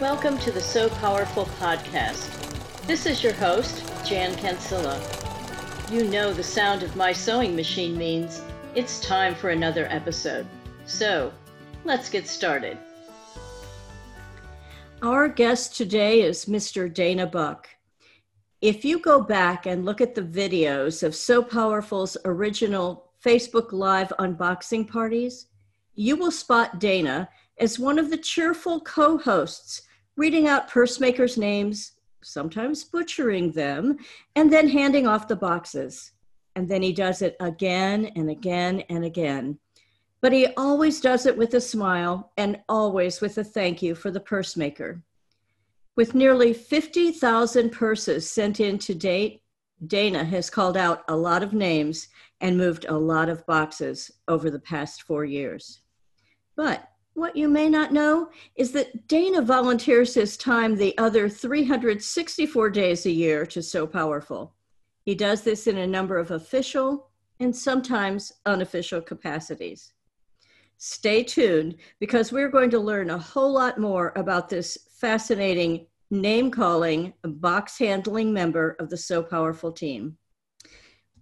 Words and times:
Welcome 0.00 0.36
to 0.40 0.52
the 0.52 0.60
So 0.60 0.90
Powerful 0.90 1.46
podcast. 1.58 2.28
This 2.86 3.06
is 3.06 3.24
your 3.24 3.32
host, 3.32 3.82
Jan 4.04 4.36
Cancilla. 4.36 5.00
You 5.90 6.04
know 6.04 6.34
the 6.34 6.42
sound 6.42 6.82
of 6.82 6.96
my 6.96 7.14
sewing 7.14 7.56
machine 7.56 7.96
means 7.96 8.42
it's 8.74 9.00
time 9.00 9.34
for 9.34 9.48
another 9.48 9.86
episode. 9.88 10.46
So, 10.84 11.32
let's 11.86 12.10
get 12.10 12.28
started. 12.28 12.76
Our 15.00 15.28
guest 15.28 15.74
today 15.74 16.20
is 16.20 16.44
Mr. 16.44 16.92
Dana 16.92 17.26
Buck. 17.26 17.66
If 18.60 18.84
you 18.84 18.98
go 18.98 19.22
back 19.22 19.64
and 19.64 19.86
look 19.86 20.02
at 20.02 20.14
the 20.14 20.20
videos 20.20 21.02
of 21.02 21.14
So 21.14 21.42
Powerful's 21.42 22.18
original 22.26 23.12
Facebook 23.24 23.72
Live 23.72 24.12
unboxing 24.18 24.88
parties, 24.88 25.46
you 25.94 26.16
will 26.16 26.30
spot 26.30 26.78
Dana 26.80 27.30
as 27.58 27.78
one 27.78 27.98
of 27.98 28.10
the 28.10 28.18
cheerful 28.18 28.80
co 28.80 29.16
hosts 29.16 29.80
reading 30.16 30.48
out 30.48 30.68
purse 30.68 30.98
makers' 30.98 31.36
names, 31.36 31.92
sometimes 32.22 32.84
butchering 32.84 33.52
them, 33.52 33.98
and 34.34 34.52
then 34.52 34.68
handing 34.68 35.06
off 35.06 35.28
the 35.28 35.36
boxes. 35.36 36.12
And 36.54 36.68
then 36.68 36.82
he 36.82 36.92
does 36.92 37.22
it 37.22 37.36
again 37.40 38.06
and 38.16 38.30
again 38.30 38.82
and 38.88 39.04
again. 39.04 39.58
But 40.22 40.32
he 40.32 40.46
always 40.56 41.00
does 41.00 41.26
it 41.26 41.36
with 41.36 41.54
a 41.54 41.60
smile 41.60 42.32
and 42.36 42.60
always 42.68 43.20
with 43.20 43.36
a 43.38 43.44
thank 43.44 43.82
you 43.82 43.94
for 43.94 44.10
the 44.10 44.20
purse 44.20 44.56
maker. 44.56 45.02
With 45.96 46.14
nearly 46.14 46.52
50,000 46.52 47.70
purses 47.70 48.28
sent 48.28 48.60
in 48.60 48.78
to 48.80 48.94
date, 48.94 49.42
Dana 49.86 50.24
has 50.24 50.48
called 50.48 50.76
out 50.76 51.04
a 51.08 51.16
lot 51.16 51.42
of 51.42 51.52
names 51.52 52.08
and 52.40 52.56
moved 52.56 52.86
a 52.88 52.96
lot 52.96 53.28
of 53.28 53.46
boxes 53.46 54.10
over 54.26 54.50
the 54.50 54.58
past 54.58 55.02
four 55.02 55.24
years. 55.24 55.80
But 56.56 56.88
what 57.16 57.34
you 57.34 57.48
may 57.48 57.68
not 57.68 57.92
know 57.92 58.28
is 58.56 58.72
that 58.72 59.08
Dana 59.08 59.40
volunteers 59.40 60.12
his 60.14 60.36
time 60.36 60.76
the 60.76 60.96
other 60.98 61.30
364 61.30 62.70
days 62.70 63.06
a 63.06 63.10
year 63.10 63.46
to 63.46 63.62
So 63.62 63.86
Powerful. 63.86 64.54
He 65.02 65.14
does 65.14 65.42
this 65.42 65.66
in 65.66 65.78
a 65.78 65.86
number 65.86 66.18
of 66.18 66.30
official 66.30 67.08
and 67.40 67.56
sometimes 67.56 68.32
unofficial 68.44 69.00
capacities. 69.00 69.92
Stay 70.76 71.22
tuned 71.22 71.76
because 72.00 72.32
we're 72.32 72.50
going 72.50 72.70
to 72.70 72.78
learn 72.78 73.08
a 73.08 73.18
whole 73.18 73.52
lot 73.52 73.78
more 73.78 74.12
about 74.14 74.50
this 74.50 74.76
fascinating 74.90 75.86
name 76.10 76.50
calling, 76.50 77.14
box 77.22 77.78
handling 77.78 78.30
member 78.32 78.76
of 78.78 78.90
the 78.90 78.96
So 78.96 79.22
Powerful 79.22 79.72
team. 79.72 80.18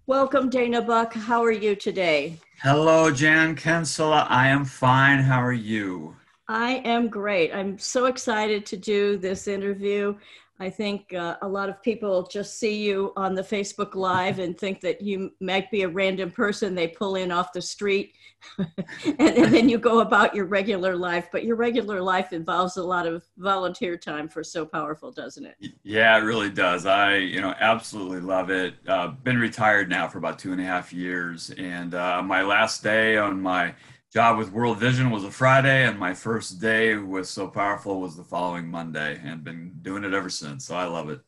Welcome, 0.07 0.51
Dana 0.51 0.83
Buck. 0.83 1.15
How 1.15 1.45
are 1.45 1.53
you 1.53 1.77
today? 1.77 2.41
Hello, 2.63 3.11
Jan 3.11 3.57
Kinsella. 3.57 4.27
I 4.31 4.49
am 4.49 4.65
fine. 4.65 5.19
How 5.21 5.43
are 5.43 5.53
you? 5.53 6.17
I 6.49 6.83
am 6.85 7.09
great. 7.09 7.53
I'm 7.53 7.79
so 7.79 8.07
excited 8.07 8.65
to 8.67 8.77
do 8.77 9.17
this 9.17 9.49
interview. 9.49 10.17
I 10.61 10.71
think 10.71 11.13
uh, 11.13 11.37
a 11.43 11.49
lot 11.49 11.69
of 11.69 11.83
people 11.83 12.29
just 12.29 12.61
see 12.61 12.85
you 12.85 13.13
on 13.17 13.35
the 13.35 13.43
Facebook 13.43 13.97
Live 13.97 14.39
and 14.39 14.57
think 14.57 14.81
that 14.83 15.01
you 15.01 15.33
might 15.41 15.69
be 15.69 15.83
a 15.83 15.89
random 15.89 16.31
person 16.31 16.75
they 16.77 16.87
pull 16.87 17.17
in 17.17 17.33
off 17.33 17.53
the 17.53 17.61
street. 17.61 18.15
and, 18.59 19.19
and, 19.19 19.53
then 19.53 19.69
you 19.69 19.79
go 19.79 20.01
about 20.01 20.33
your 20.33 20.45
regular 20.45 20.97
life. 20.97 21.29
But 21.33 21.45
your 21.45 21.57
regular 21.57 22.01
life 22.01 22.33
involves 22.33 22.77
a 22.77 22.85
lot 22.85 23.07
of 23.07 23.25
volunteer 23.37 23.97
time 23.97 24.29
for 24.29 24.45
So 24.45 24.65
Powerful, 24.65 25.11
doesn't 25.11 25.45
it? 25.45 25.57
Yeah, 25.83 26.17
it 26.17 26.21
really 26.21 26.51
does. 26.51 26.87
I, 26.87 27.17
you 27.17 27.41
know, 27.41 27.55
absolutely 27.59 28.21
love 28.21 28.51
it. 28.51 28.75
Uh, 28.87 29.09
been 29.09 29.39
retired 29.39 29.89
now 29.89 30.07
for 30.07 30.19
about 30.19 30.39
two 30.39 30.53
and 30.53 30.61
a 30.61 30.65
half 30.65 30.93
years. 30.93 31.51
And 31.51 31.95
uh, 31.95 32.23
my 32.23 32.43
last 32.43 32.83
day 32.83 33.17
on 33.17 33.41
my 33.41 33.75
job 34.15 34.39
with 34.39 34.53
World 34.53 34.79
Vision 34.79 35.11
was 35.11 35.25
a 35.25 35.31
Friday, 35.31 35.85
and 35.85 35.99
my 35.99 36.15
first 36.15 36.61
day 36.61 36.97
with 36.97 37.27
So 37.27 37.49
Powerful 37.49 38.01
was 38.01 38.17
the 38.17 38.23
following 38.23 38.69
Monday, 38.69 39.21
and 39.25 39.43
been 39.43 39.73
doing 39.83 40.05
it 40.05 40.15
ever 40.15 40.31
since. 40.31 40.67
So 40.67 40.77
I 40.77 40.85
love 40.85 41.11
it. 41.11 41.21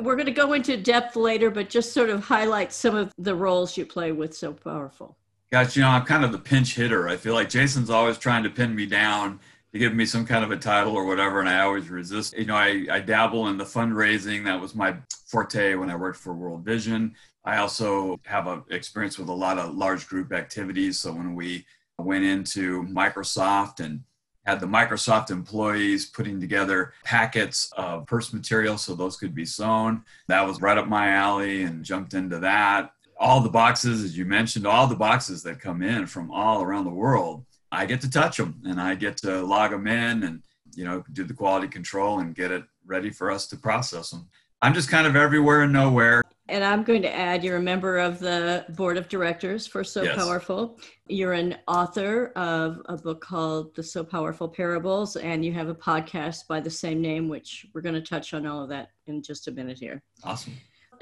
We're 0.00 0.16
going 0.16 0.24
to 0.24 0.32
go 0.32 0.54
into 0.54 0.78
depth 0.78 1.16
later, 1.16 1.50
but 1.50 1.68
just 1.68 1.92
sort 1.92 2.08
of 2.08 2.24
highlight 2.24 2.72
some 2.72 2.94
of 2.94 3.12
the 3.18 3.34
roles 3.34 3.76
you 3.76 3.84
play 3.84 4.12
with 4.12 4.34
So 4.34 4.54
Powerful. 4.54 5.18
Gosh, 5.52 5.76
you 5.76 5.82
know, 5.82 5.90
I'm 5.90 6.06
kind 6.06 6.24
of 6.24 6.32
the 6.32 6.38
pinch 6.38 6.74
hitter. 6.74 7.10
I 7.10 7.18
feel 7.18 7.34
like 7.34 7.50
Jason's 7.50 7.90
always 7.90 8.16
trying 8.16 8.42
to 8.44 8.50
pin 8.50 8.74
me 8.74 8.86
down 8.86 9.38
to 9.74 9.78
give 9.78 9.92
me 9.92 10.06
some 10.06 10.24
kind 10.24 10.42
of 10.42 10.50
a 10.50 10.56
title 10.56 10.96
or 10.96 11.04
whatever, 11.04 11.40
and 11.40 11.48
I 11.48 11.60
always 11.60 11.90
resist. 11.90 12.34
You 12.38 12.46
know, 12.46 12.56
I, 12.56 12.86
I 12.90 13.00
dabble 13.00 13.48
in 13.48 13.58
the 13.58 13.64
fundraising. 13.64 14.46
That 14.46 14.58
was 14.58 14.74
my 14.74 14.96
forte 15.26 15.74
when 15.74 15.90
I 15.90 15.96
worked 15.96 16.20
for 16.20 16.32
World 16.32 16.64
Vision. 16.64 17.16
I 17.44 17.58
also 17.58 18.18
have 18.24 18.46
a 18.46 18.64
experience 18.70 19.18
with 19.18 19.28
a 19.28 19.32
lot 19.34 19.58
of 19.58 19.74
large 19.74 20.08
group 20.08 20.32
activities. 20.32 20.98
So 20.98 21.12
when 21.12 21.34
we 21.34 21.66
went 21.98 22.24
into 22.24 22.84
Microsoft 22.84 23.80
and 23.80 24.02
had 24.44 24.60
the 24.60 24.66
Microsoft 24.66 25.30
employees 25.30 26.06
putting 26.06 26.40
together 26.40 26.92
packets 27.02 27.72
of 27.76 28.06
purse 28.06 28.32
material 28.32 28.76
so 28.76 28.94
those 28.94 29.16
could 29.16 29.34
be 29.34 29.46
sewn. 29.46 30.02
That 30.28 30.46
was 30.46 30.60
right 30.60 30.76
up 30.76 30.86
my 30.86 31.10
alley 31.10 31.62
and 31.62 31.84
jumped 31.84 32.14
into 32.14 32.38
that. 32.40 32.92
All 33.18 33.40
the 33.40 33.48
boxes, 33.48 34.02
as 34.02 34.18
you 34.18 34.24
mentioned, 34.24 34.66
all 34.66 34.86
the 34.86 34.96
boxes 34.96 35.42
that 35.44 35.60
come 35.60 35.82
in 35.82 36.06
from 36.06 36.30
all 36.30 36.62
around 36.62 36.84
the 36.84 36.90
world, 36.90 37.44
I 37.72 37.86
get 37.86 38.00
to 38.02 38.10
touch 38.10 38.36
them 38.36 38.60
and 38.66 38.80
I 38.80 38.96
get 38.96 39.16
to 39.18 39.40
log 39.42 39.70
them 39.70 39.86
in 39.86 40.24
and, 40.24 40.42
you 40.74 40.84
know, 40.84 41.04
do 41.12 41.24
the 41.24 41.32
quality 41.32 41.68
control 41.68 42.18
and 42.18 42.34
get 42.34 42.50
it 42.50 42.64
ready 42.84 43.10
for 43.10 43.30
us 43.30 43.46
to 43.46 43.56
process 43.56 44.10
them. 44.10 44.28
I'm 44.60 44.74
just 44.74 44.90
kind 44.90 45.06
of 45.06 45.16
everywhere 45.16 45.62
and 45.62 45.72
nowhere. 45.72 46.22
And 46.48 46.62
I'm 46.62 46.82
going 46.82 47.00
to 47.02 47.14
add 47.14 47.42
you're 47.42 47.56
a 47.56 47.62
member 47.62 47.98
of 47.98 48.18
the 48.18 48.66
board 48.70 48.98
of 48.98 49.08
directors 49.08 49.66
for 49.66 49.82
So 49.82 50.02
yes. 50.02 50.16
Powerful. 50.16 50.78
You're 51.08 51.32
an 51.32 51.56
author 51.66 52.32
of 52.36 52.82
a 52.86 52.98
book 52.98 53.22
called 53.22 53.74
The 53.74 53.82
So 53.82 54.04
Powerful 54.04 54.48
Parables, 54.48 55.16
and 55.16 55.42
you 55.44 55.52
have 55.54 55.68
a 55.68 55.74
podcast 55.74 56.46
by 56.46 56.60
the 56.60 56.70
same 56.70 57.00
name, 57.00 57.28
which 57.28 57.66
we're 57.72 57.80
going 57.80 57.94
to 57.94 58.02
touch 58.02 58.34
on 58.34 58.46
all 58.46 58.62
of 58.62 58.68
that 58.68 58.88
in 59.06 59.22
just 59.22 59.48
a 59.48 59.52
minute 59.52 59.78
here. 59.78 60.02
Awesome. 60.22 60.52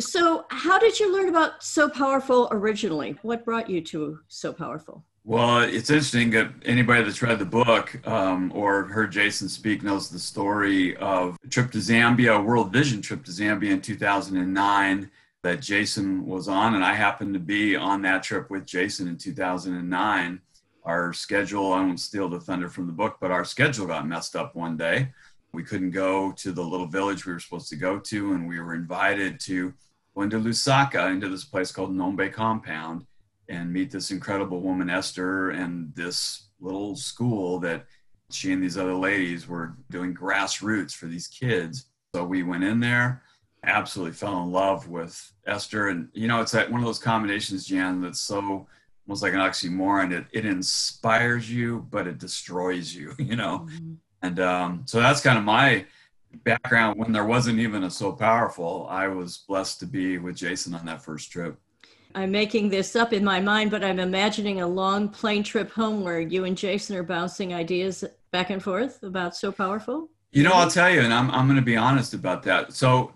So, 0.01 0.47
how 0.49 0.79
did 0.79 0.99
you 0.99 1.13
learn 1.13 1.29
about 1.29 1.63
So 1.63 1.89
Powerful 1.89 2.49
originally? 2.53 3.17
What 3.23 3.45
brought 3.45 3.69
you 3.69 3.81
to 3.83 4.21
So 4.29 4.53
Powerful? 4.53 5.05
Well, 5.25 5.61
it's 5.61 5.91
interesting 5.91 6.31
that 6.31 6.51
anybody 6.65 7.05
that's 7.05 7.23
read 7.23 7.39
the 7.39 7.45
book 7.45 8.01
um, 8.07 8.51
or 8.55 8.85
heard 8.85 9.13
Jason 9.13 9.49
speak 9.49 9.83
knows 9.83 10.09
the 10.09 10.19
story 10.19 10.97
of 10.97 11.37
a 11.45 11.49
trip 11.49 11.71
to 11.73 11.79
Zambia, 11.79 12.43
World 12.45 12.73
Vision 12.73 13.01
trip 13.01 13.25
to 13.25 13.31
Zambia 13.31 13.71
in 13.71 13.81
2009 13.81 15.11
that 15.43 15.61
Jason 15.61 16.25
was 16.25 16.47
on, 16.47 16.75
and 16.75 16.85
I 16.85 16.95
happened 16.95 17.35
to 17.35 17.41
be 17.41 17.75
on 17.75 18.03
that 18.03 18.23
trip 18.23 18.49
with 18.49 18.65
Jason 18.65 19.09
in 19.09 19.19
2009. 19.19 20.41
Our 20.85 21.13
schedule, 21.13 21.73
I 21.73 21.81
won't 21.81 22.01
steal 22.01 22.29
the 22.29 22.41
thunder 22.41 22.69
from 22.69 22.87
the 22.87 22.93
book, 22.93 23.17
but 23.21 23.33
our 23.33 23.45
schedule 23.45 23.87
got 23.87 24.07
messed 24.07 24.37
up 24.37 24.55
one 24.55 24.77
day. 24.77 25.13
We 25.53 25.65
couldn't 25.65 25.91
go 25.91 26.33
to 26.33 26.53
the 26.53 26.63
little 26.63 26.87
village 26.87 27.27
we 27.27 27.33
were 27.33 27.41
supposed 27.41 27.69
to 27.71 27.77
go 27.77 27.99
to, 27.99 28.33
and 28.33 28.49
we 28.49 28.61
were 28.61 28.75
invited 28.75 29.41
to 29.41 29.75
go 30.15 30.23
into 30.23 30.39
Lusaka, 30.39 31.11
into 31.11 31.29
this 31.29 31.45
place 31.45 31.73
called 31.73 31.95
Ngombe 31.95 32.33
Compound, 32.33 33.05
and 33.49 33.73
meet 33.73 33.91
this 33.91 34.13
incredible 34.13 34.61
woman, 34.61 34.89
Esther, 34.89 35.51
and 35.51 35.93
this 35.97 36.49
little 36.61 36.95
school 36.95 37.59
that 37.59 37.85
she 38.31 38.53
and 38.53 38.63
these 38.63 38.79
other 38.79 38.95
ladies 38.95 39.49
were 39.49 39.75
doing 39.91 40.15
grassroots 40.15 40.93
for 40.93 41.07
these 41.07 41.27
kids. 41.27 41.87
So 42.15 42.25
we 42.25 42.45
went 42.45 42.65
in 42.65 42.79
there 42.79 43.23
absolutely 43.65 44.13
fell 44.13 44.43
in 44.43 44.51
love 44.51 44.89
with 44.89 45.33
Esther. 45.47 45.89
And, 45.89 46.09
you 46.13 46.29
know, 46.29 46.41
it's 46.41 46.53
that 46.53 46.71
one 46.71 46.81
of 46.81 46.87
those 46.87 46.99
combinations, 46.99 47.67
Jan, 47.67 48.01
that's 48.01 48.21
so 48.21 48.67
almost 49.07 49.23
like 49.23 49.33
an 49.33 49.41
oxymoron. 49.41 50.13
It, 50.13 50.27
it 50.33 50.47
inspires 50.47 51.51
you, 51.51 51.87
but 51.91 52.07
it 52.07 52.19
destroys 52.19 52.95
you, 52.95 53.15
you 53.19 53.37
know? 53.37 53.67
Mm-hmm. 53.71 53.95
And 54.23 54.41
um, 54.41 54.83
so 54.87 55.01
that's 55.01 55.21
kind 55.21 55.39
of 55.39 55.45
my 55.45 55.85
background. 56.45 56.99
When 56.99 57.13
there 57.13 57.25
wasn't 57.25 57.59
even 57.59 57.85
a 57.85 57.91
So 57.91 58.13
Powerful, 58.13 58.87
I 58.89 59.09
was 59.09 59.39
blessed 59.39 59.81
to 59.81 59.87
be 59.87 60.19
with 60.19 60.37
Jason 60.37 60.75
on 60.75 60.87
that 60.87 61.03
first 61.03 61.31
trip. 61.31 61.59
I'm 62.15 62.31
making 62.31 62.69
this 62.69 62.95
up 62.95 63.13
in 63.13 63.25
my 63.25 63.41
mind, 63.41 63.71
but 63.71 63.83
I'm 63.83 63.99
imagining 63.99 64.61
a 64.61 64.67
long 64.67 65.09
plane 65.09 65.43
trip 65.43 65.71
home 65.71 66.05
where 66.05 66.21
you 66.21 66.45
and 66.45 66.57
Jason 66.57 66.95
are 66.97 67.03
bouncing 67.03 67.55
ideas 67.55 68.05
back 68.33 68.51
and 68.51 68.63
forth 68.63 69.03
about 69.03 69.35
So 69.35 69.51
Powerful. 69.51 70.09
You 70.31 70.43
know, 70.45 70.53
I'll 70.53 70.71
tell 70.71 70.91
you, 70.91 71.01
and 71.01 71.13
I'm, 71.13 71.31
I'm 71.31 71.47
going 71.47 71.57
to 71.57 71.65
be 71.65 71.77
honest 71.77 72.15
about 72.15 72.43
that. 72.45 72.73
So 72.73 73.13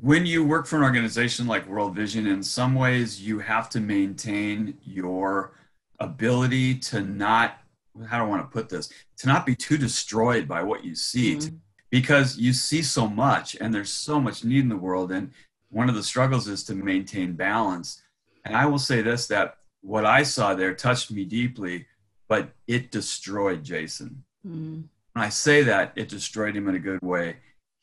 when 0.00 0.24
you 0.24 0.44
work 0.44 0.66
for 0.66 0.76
an 0.76 0.82
organization 0.82 1.46
like 1.46 1.68
World 1.68 1.94
Vision, 1.94 2.26
in 2.26 2.42
some 2.42 2.74
ways 2.74 3.20
you 3.20 3.38
have 3.38 3.68
to 3.70 3.80
maintain 3.80 4.78
your 4.84 5.52
ability 5.98 6.76
to 6.76 7.02
not, 7.02 7.58
how 8.06 8.18
do 8.18 8.24
I 8.24 8.28
want 8.28 8.42
to 8.42 8.52
put 8.52 8.68
this, 8.68 8.90
to 9.18 9.26
not 9.26 9.44
be 9.44 9.54
too 9.54 9.76
destroyed 9.76 10.48
by 10.48 10.62
what 10.62 10.84
you 10.84 10.94
see, 10.94 11.36
mm-hmm. 11.36 11.56
because 11.90 12.38
you 12.38 12.52
see 12.52 12.82
so 12.82 13.06
much 13.06 13.56
and 13.60 13.74
there's 13.74 13.92
so 13.92 14.20
much 14.20 14.44
need 14.44 14.60
in 14.60 14.68
the 14.68 14.76
world. 14.76 15.12
And 15.12 15.32
one 15.68 15.88
of 15.88 15.94
the 15.94 16.02
struggles 16.02 16.48
is 16.48 16.64
to 16.64 16.74
maintain 16.74 17.34
balance. 17.34 18.02
And 18.44 18.56
I 18.56 18.66
will 18.66 18.78
say 18.78 19.02
this 19.02 19.26
that 19.26 19.58
what 19.82 20.06
I 20.06 20.22
saw 20.22 20.54
there 20.54 20.74
touched 20.74 21.10
me 21.10 21.24
deeply, 21.24 21.86
but 22.26 22.50
it 22.66 22.90
destroyed 22.90 23.64
Jason. 23.64 24.24
Mm-hmm. 24.46 24.80
When 25.12 25.24
I 25.24 25.28
say 25.28 25.62
that, 25.64 25.92
it 25.96 26.08
destroyed 26.08 26.56
him 26.56 26.68
in 26.68 26.76
a 26.76 26.78
good 26.78 27.02
way 27.02 27.36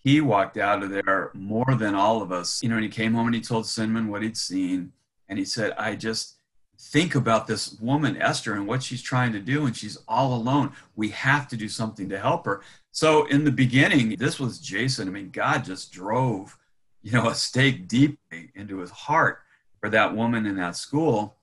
he 0.08 0.22
walked 0.22 0.58
out 0.58 0.84
of 0.84 0.90
there 0.90 1.32
more 1.34 1.76
than 1.78 1.94
all 1.94 2.22
of 2.22 2.32
us. 2.32 2.64
You 2.64 2.70
know, 2.70 2.76
and 2.76 2.84
he 2.84 2.90
came 2.90 3.14
home 3.14 3.28
and 3.28 3.36
he 3.36 3.42
told 3.42 3.66
Cinnamon 3.66 4.08
what 4.08 4.24
he'd 4.24 4.38
seen. 4.38 4.94
And 5.28 5.38
he 5.38 5.46
said, 5.46 5.74
I 5.78 5.96
just, 5.96 6.38
think 6.80 7.16
about 7.16 7.48
this 7.48 7.78
woman, 7.80 8.22
Esther, 8.22 8.54
and 8.54 8.68
what 8.68 8.84
she's 8.84 9.02
trying 9.02 9.34
to 9.34 9.40
do, 9.40 9.66
and 9.66 9.76
she's 9.76 9.98
all 10.08 10.36
alone. 10.36 10.72
We 10.96 11.10
have 11.10 11.48
to 11.50 11.58
do 11.58 11.68
something 11.68 12.08
to 12.10 12.20
help 12.20 12.46
her. 12.46 12.62
So 12.92 13.26
in 13.26 13.44
the 13.44 13.52
beginning, 13.52 14.16
this 14.18 14.40
was 14.40 14.60
Jason. 14.60 15.08
I 15.08 15.12
mean, 15.12 15.32
God 15.32 15.66
just 15.66 15.92
drove, 15.92 16.58
you 17.02 17.12
know, 17.12 17.30
a 17.30 17.36
stake 17.36 17.88
deeply 17.88 18.52
into 18.56 18.78
his 18.78 18.92
heart 18.92 19.40
for 19.80 19.90
that 19.90 20.16
woman 20.16 20.46
in 20.46 20.56
that 20.58 20.76
school. 20.76 21.36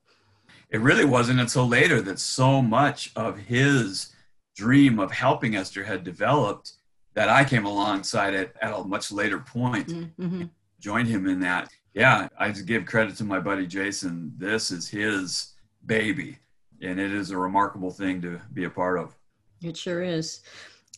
It 0.70 0.80
really 0.80 1.04
wasn't 1.04 1.40
until 1.40 1.68
later 1.68 2.00
that 2.02 2.18
so 2.18 2.62
much 2.62 3.12
of 3.16 3.38
his 3.38 4.12
dream 4.56 4.98
of 4.98 5.10
helping 5.10 5.56
Esther 5.56 5.84
had 5.84 6.04
developed 6.04 6.72
that 7.14 7.28
I 7.28 7.44
came 7.44 7.64
alongside 7.64 8.34
it 8.34 8.54
at 8.60 8.72
a 8.72 8.84
much 8.84 9.10
later 9.10 9.38
point, 9.38 9.88
mm-hmm. 9.88 10.44
joined 10.80 11.08
him 11.08 11.26
in 11.26 11.40
that 11.40 11.70
yeah, 11.94 12.28
I 12.38 12.50
just 12.50 12.66
give 12.66 12.84
credit 12.86 13.16
to 13.16 13.24
my 13.24 13.38
buddy 13.38 13.66
Jason. 13.66 14.32
This 14.36 14.70
is 14.70 14.88
his 14.88 15.52
baby, 15.86 16.38
and 16.82 16.98
it 16.98 17.12
is 17.12 17.30
a 17.30 17.38
remarkable 17.38 17.90
thing 17.90 18.20
to 18.22 18.40
be 18.52 18.64
a 18.64 18.70
part 18.70 18.98
of. 18.98 19.14
It 19.62 19.76
sure 19.76 20.02
is. 20.02 20.40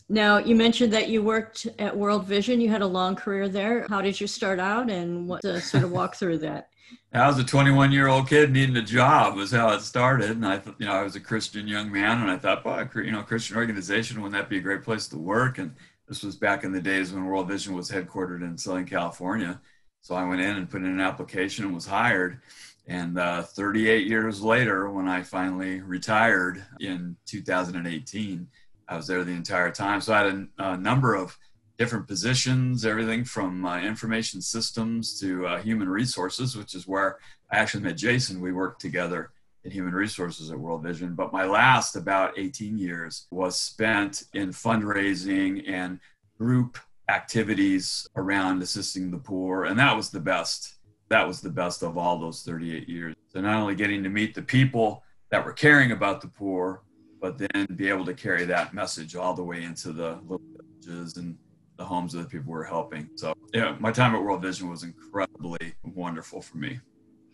Now, 0.08 0.38
you 0.38 0.54
mentioned 0.54 0.92
that 0.94 1.08
you 1.08 1.22
worked 1.22 1.66
at 1.78 1.94
World 1.94 2.24
Vision. 2.26 2.60
You 2.60 2.70
had 2.70 2.80
a 2.80 2.86
long 2.86 3.14
career 3.14 3.48
there. 3.48 3.86
How 3.90 4.00
did 4.00 4.18
you 4.20 4.26
start 4.26 4.58
out, 4.58 4.90
and 4.90 5.28
what 5.28 5.42
to 5.42 5.60
sort 5.60 5.84
of 5.84 5.92
walk 5.92 6.16
through 6.16 6.38
that? 6.38 6.70
I 7.12 7.26
was 7.26 7.38
a 7.38 7.44
21 7.44 7.92
year 7.92 8.06
old 8.06 8.28
kid 8.28 8.52
needing 8.52 8.76
a 8.76 8.82
job 8.82 9.36
was 9.36 9.50
how 9.50 9.70
it 9.74 9.80
started, 9.80 10.30
and 10.30 10.46
I, 10.46 10.58
thought, 10.58 10.76
you 10.78 10.86
know, 10.86 10.92
I 10.92 11.02
was 11.02 11.16
a 11.16 11.20
Christian 11.20 11.68
young 11.68 11.92
man, 11.92 12.22
and 12.22 12.30
I 12.30 12.38
thought, 12.38 12.64
well, 12.64 12.88
you 12.94 13.10
know, 13.10 13.22
Christian 13.22 13.56
organization 13.58 14.22
wouldn't 14.22 14.40
that 14.40 14.48
be 14.48 14.58
a 14.58 14.62
great 14.62 14.82
place 14.82 15.08
to 15.08 15.18
work? 15.18 15.58
And 15.58 15.74
this 16.08 16.22
was 16.22 16.36
back 16.36 16.64
in 16.64 16.72
the 16.72 16.80
days 16.80 17.12
when 17.12 17.24
World 17.24 17.48
Vision 17.48 17.74
was 17.74 17.90
headquartered 17.90 18.42
in 18.42 18.56
Southern 18.56 18.86
California 18.86 19.60
so 20.06 20.14
I 20.14 20.22
went 20.22 20.40
in 20.40 20.56
and 20.56 20.70
put 20.70 20.82
in 20.82 20.86
an 20.86 21.00
application 21.00 21.64
and 21.64 21.74
was 21.74 21.84
hired. 21.84 22.40
And 22.86 23.18
uh, 23.18 23.42
38 23.42 24.06
years 24.06 24.40
later, 24.40 24.88
when 24.88 25.08
I 25.08 25.24
finally 25.24 25.80
retired 25.80 26.64
in 26.78 27.16
2018, 27.26 28.46
I 28.86 28.96
was 28.96 29.08
there 29.08 29.24
the 29.24 29.32
entire 29.32 29.72
time. 29.72 30.00
So 30.00 30.14
I 30.14 30.18
had 30.18 30.26
a, 30.58 30.74
a 30.74 30.76
number 30.76 31.16
of 31.16 31.36
different 31.76 32.06
positions, 32.06 32.86
everything 32.86 33.24
from 33.24 33.66
uh, 33.66 33.80
information 33.80 34.40
systems 34.40 35.18
to 35.18 35.44
uh, 35.44 35.58
human 35.58 35.88
resources, 35.88 36.56
which 36.56 36.76
is 36.76 36.86
where 36.86 37.18
I 37.50 37.56
actually 37.56 37.82
met 37.82 37.96
Jason. 37.96 38.40
We 38.40 38.52
worked 38.52 38.80
together 38.80 39.32
in 39.66 39.72
human 39.72 39.92
resources 39.92 40.50
at 40.50 40.58
World 40.58 40.82
Vision. 40.82 41.14
But 41.14 41.32
my 41.32 41.44
last 41.44 41.96
about 41.96 42.38
18 42.38 42.78
years 42.78 43.26
was 43.30 43.58
spent 43.58 44.22
in 44.32 44.50
fundraising 44.50 45.68
and 45.68 45.98
group 46.38 46.78
activities 47.08 48.06
around 48.16 48.62
assisting 48.62 49.10
the 49.10 49.18
poor. 49.18 49.64
And 49.64 49.78
that 49.78 49.96
was 49.96 50.10
the 50.10 50.20
best. 50.20 50.76
That 51.08 51.26
was 51.26 51.40
the 51.40 51.50
best 51.50 51.82
of 51.82 51.98
all 51.98 52.18
those 52.18 52.42
38 52.42 52.88
years. 52.88 53.14
So 53.28 53.40
not 53.40 53.60
only 53.60 53.74
getting 53.74 54.02
to 54.04 54.08
meet 54.08 54.34
the 54.34 54.42
people 54.42 55.02
that 55.30 55.44
were 55.44 55.52
caring 55.52 55.92
about 55.92 56.20
the 56.20 56.28
poor, 56.28 56.82
but 57.20 57.38
then 57.38 57.66
be 57.74 57.88
able 57.88 58.04
to 58.04 58.14
carry 58.14 58.44
that 58.44 58.72
message 58.72 59.16
all 59.16 59.34
the 59.34 59.42
way 59.42 59.64
into 59.64 59.92
the 59.92 60.18
little 60.22 60.46
villages 60.84 61.16
and 61.16 61.36
the 61.76 61.84
homes 61.84 62.14
of 62.14 62.22
the 62.22 62.28
people 62.28 62.52
we're 62.52 62.64
helping. 62.64 63.08
So 63.16 63.34
yeah, 63.52 63.76
my 63.80 63.90
time 63.90 64.14
at 64.14 64.22
World 64.22 64.42
Vision 64.42 64.70
was 64.70 64.84
incredibly 64.84 65.74
wonderful 65.82 66.40
for 66.40 66.58
me. 66.58 66.78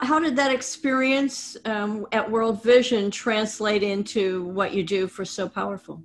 How 0.03 0.19
did 0.19 0.35
that 0.35 0.51
experience 0.51 1.57
um, 1.65 2.09
at 2.11 2.29
World 2.29 2.61
Vision 2.61 3.09
translate 3.09 3.85
into 3.85 4.43
what 4.47 4.75
you 4.75 4.83
do 4.83 5.07
for 5.07 5.25
So 5.25 5.49
Powerful? 5.49 6.03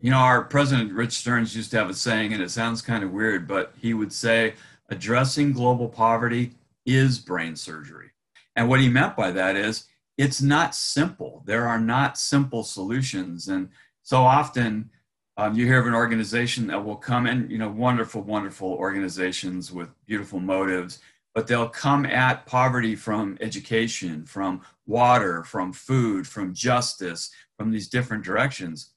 You 0.00 0.10
know, 0.10 0.16
our 0.16 0.44
president, 0.44 0.92
Rich 0.92 1.12
Stearns, 1.12 1.54
used 1.54 1.70
to 1.72 1.76
have 1.76 1.90
a 1.90 1.94
saying, 1.94 2.32
and 2.32 2.42
it 2.42 2.50
sounds 2.50 2.80
kind 2.80 3.04
of 3.04 3.10
weird, 3.10 3.46
but 3.46 3.74
he 3.78 3.92
would 3.92 4.14
say, 4.14 4.54
addressing 4.88 5.52
global 5.52 5.90
poverty 5.90 6.52
is 6.86 7.18
brain 7.18 7.54
surgery. 7.54 8.10
And 8.56 8.66
what 8.66 8.80
he 8.80 8.88
meant 8.88 9.14
by 9.14 9.30
that 9.32 9.56
is 9.56 9.88
it's 10.16 10.40
not 10.40 10.74
simple. 10.74 11.42
There 11.44 11.66
are 11.66 11.80
not 11.80 12.16
simple 12.16 12.62
solutions. 12.62 13.48
And 13.48 13.68
so 14.02 14.22
often 14.22 14.88
um, 15.36 15.54
you 15.54 15.66
hear 15.66 15.80
of 15.80 15.86
an 15.86 15.94
organization 15.94 16.66
that 16.68 16.82
will 16.82 16.96
come 16.96 17.26
in, 17.26 17.50
you 17.50 17.58
know, 17.58 17.68
wonderful, 17.68 18.22
wonderful 18.22 18.72
organizations 18.72 19.70
with 19.70 19.88
beautiful 20.06 20.40
motives, 20.40 21.00
but 21.34 21.46
they'll 21.46 21.68
come 21.68 22.06
at 22.06 22.46
poverty 22.46 22.94
from 22.94 23.36
education, 23.40 24.24
from 24.24 24.60
water, 24.86 25.42
from 25.44 25.72
food, 25.72 26.26
from 26.26 26.54
justice, 26.54 27.30
from 27.56 27.70
these 27.70 27.88
different 27.88 28.24
directions 28.24 28.94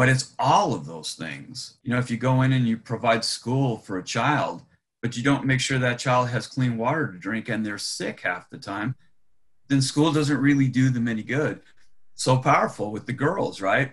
but 0.00 0.08
it's 0.08 0.34
all 0.38 0.72
of 0.72 0.86
those 0.86 1.12
things. 1.12 1.76
You 1.82 1.90
know, 1.90 1.98
if 1.98 2.10
you 2.10 2.16
go 2.16 2.40
in 2.40 2.54
and 2.54 2.66
you 2.66 2.78
provide 2.78 3.22
school 3.22 3.76
for 3.76 3.98
a 3.98 4.02
child, 4.02 4.62
but 5.02 5.14
you 5.14 5.22
don't 5.22 5.44
make 5.44 5.60
sure 5.60 5.78
that 5.78 5.98
child 5.98 6.30
has 6.30 6.46
clean 6.46 6.78
water 6.78 7.12
to 7.12 7.18
drink 7.18 7.50
and 7.50 7.66
they're 7.66 7.76
sick 7.76 8.20
half 8.20 8.48
the 8.48 8.56
time, 8.56 8.94
then 9.68 9.82
school 9.82 10.10
doesn't 10.10 10.40
really 10.40 10.68
do 10.68 10.88
them 10.88 11.06
any 11.06 11.22
good. 11.22 11.60
So 12.14 12.38
powerful 12.38 12.90
with 12.92 13.04
the 13.04 13.12
girls, 13.12 13.60
right? 13.60 13.88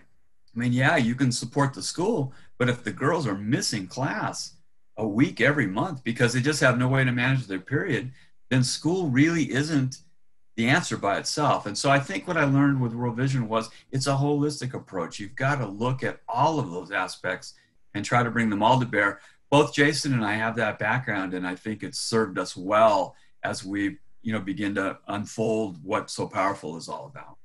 I 0.55 0.57
mean, 0.57 0.71
yeah, 0.71 0.95
you 0.95 1.13
can 1.13 1.29
support 1.29 1.73
the 1.73 1.83
school, 1.83 2.31
but 2.57 2.69
if 2.69 2.85
the 2.85 2.93
girls 2.93 3.27
are 3.27 3.37
missing 3.37 3.85
class 3.85 4.53
a 4.97 5.07
week 5.07 5.41
every 5.41 5.67
month 5.67 6.03
because 6.03 6.33
they 6.33 6.41
just 6.41 6.61
have 6.61 6.77
no 6.77 6.87
way 6.87 7.03
to 7.03 7.11
manage 7.11 7.47
their 7.47 7.59
period, 7.59 8.11
then 8.49 8.63
school 8.63 9.09
really 9.09 9.51
isn't 9.51 9.99
the 10.55 10.67
answer 10.67 10.97
by 10.97 11.17
itself. 11.17 11.67
And 11.67 11.77
so 11.77 11.89
I 11.89 11.99
think 11.99 12.27
what 12.27 12.37
I 12.37 12.43
learned 12.43 12.81
with 12.81 12.95
World 12.95 13.15
Vision 13.15 13.47
was 13.47 13.69
it's 13.91 14.07
a 14.07 14.15
holistic 14.15 14.73
approach. 14.73 15.19
You've 15.19 15.35
got 15.35 15.59
to 15.59 15.67
look 15.67 16.03
at 16.03 16.21
all 16.27 16.59
of 16.59 16.71
those 16.71 16.91
aspects 16.91 17.53
and 17.93 18.03
try 18.03 18.23
to 18.23 18.31
bring 18.31 18.49
them 18.49 18.63
all 18.63 18.79
to 18.79 18.85
bear. 18.85 19.19
Both 19.51 19.73
Jason 19.73 20.13
and 20.13 20.25
I 20.25 20.33
have 20.33 20.55
that 20.57 20.79
background, 20.79 21.33
and 21.33 21.47
I 21.47 21.55
think 21.55 21.83
it's 21.83 21.99
served 21.99 22.37
us 22.37 22.57
well 22.57 23.15
as 23.43 23.63
we, 23.63 23.97
you 24.23 24.33
know, 24.33 24.41
begin 24.41 24.75
to 24.75 24.97
unfold 25.07 25.81
what 25.83 26.09
So 26.09 26.27
Powerful 26.27 26.75
is 26.75 26.89
all 26.89 27.05
about. 27.05 27.37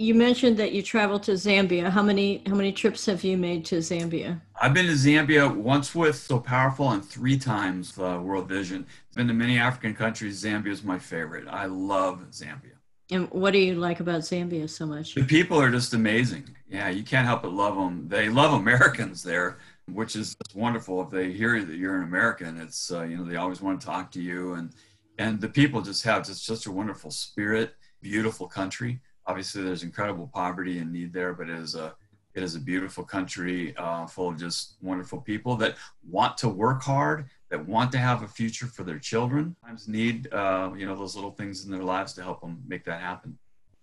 You 0.00 0.14
mentioned 0.14 0.56
that 0.56 0.72
you 0.72 0.82
traveled 0.82 1.24
to 1.24 1.32
Zambia. 1.32 1.90
How 1.90 2.02
many 2.02 2.42
how 2.46 2.54
many 2.54 2.72
trips 2.72 3.04
have 3.04 3.22
you 3.22 3.36
made 3.36 3.66
to 3.66 3.80
Zambia? 3.80 4.40
I've 4.58 4.72
been 4.72 4.86
to 4.86 4.92
Zambia 4.92 5.54
once 5.54 5.94
with 5.94 6.16
So 6.16 6.40
Powerful 6.40 6.88
and 6.88 7.04
three 7.04 7.36
times 7.36 7.98
uh, 7.98 8.18
World 8.18 8.48
Vision. 8.48 8.86
I've 9.10 9.16
been 9.16 9.28
to 9.28 9.34
many 9.34 9.58
African 9.58 9.94
countries. 9.94 10.42
Zambia 10.42 10.68
is 10.68 10.82
my 10.82 10.98
favorite. 10.98 11.48
I 11.48 11.66
love 11.66 12.24
Zambia. 12.30 12.78
And 13.10 13.30
what 13.30 13.50
do 13.50 13.58
you 13.58 13.74
like 13.74 14.00
about 14.00 14.22
Zambia 14.22 14.70
so 14.70 14.86
much? 14.86 15.16
The 15.16 15.22
people 15.22 15.60
are 15.60 15.70
just 15.70 15.92
amazing. 15.92 16.48
Yeah, 16.66 16.88
you 16.88 17.02
can't 17.02 17.26
help 17.26 17.42
but 17.42 17.52
love 17.52 17.74
them. 17.74 18.08
They 18.08 18.30
love 18.30 18.54
Americans 18.54 19.22
there, 19.22 19.58
which 19.86 20.16
is 20.16 20.34
just 20.34 20.56
wonderful. 20.56 21.02
If 21.02 21.10
they 21.10 21.30
hear 21.30 21.62
that 21.62 21.76
you're 21.76 21.98
an 21.98 22.04
American, 22.04 22.58
it's 22.58 22.90
uh, 22.90 23.02
you 23.02 23.18
know 23.18 23.24
they 23.24 23.36
always 23.36 23.60
want 23.60 23.78
to 23.82 23.86
talk 23.86 24.10
to 24.12 24.22
you, 24.22 24.54
and 24.54 24.72
and 25.18 25.42
the 25.42 25.50
people 25.50 25.82
just 25.82 26.04
have 26.04 26.24
just 26.24 26.46
such 26.46 26.64
a 26.64 26.72
wonderful 26.72 27.10
spirit. 27.10 27.74
Beautiful 28.00 28.46
country 28.46 29.02
obviously 29.26 29.62
there's 29.62 29.82
incredible 29.82 30.30
poverty 30.32 30.78
and 30.78 30.92
need 30.92 31.12
there, 31.12 31.32
but 31.32 31.48
it 31.48 31.58
is 31.58 31.74
a 31.74 31.94
it 32.34 32.42
is 32.42 32.54
a 32.54 32.60
beautiful 32.60 33.02
country 33.04 33.76
uh, 33.76 34.06
full 34.06 34.28
of 34.28 34.38
just 34.38 34.76
wonderful 34.80 35.20
people 35.20 35.56
that 35.56 35.74
want 36.08 36.38
to 36.38 36.48
work 36.48 36.82
hard, 36.82 37.26
that 37.50 37.66
want 37.66 37.90
to 37.92 37.98
have 37.98 38.22
a 38.22 38.28
future 38.28 38.66
for 38.66 38.84
their 38.84 38.98
children. 38.98 39.56
Sometimes 39.60 39.88
need 39.88 40.32
uh, 40.32 40.70
you 40.76 40.86
know 40.86 40.96
those 40.96 41.14
little 41.14 41.32
things 41.32 41.64
in 41.64 41.72
their 41.72 41.82
lives 41.82 42.12
to 42.14 42.22
help 42.22 42.40
them 42.40 42.62
make 42.66 42.84
that 42.84 43.00
happen. 43.00 43.36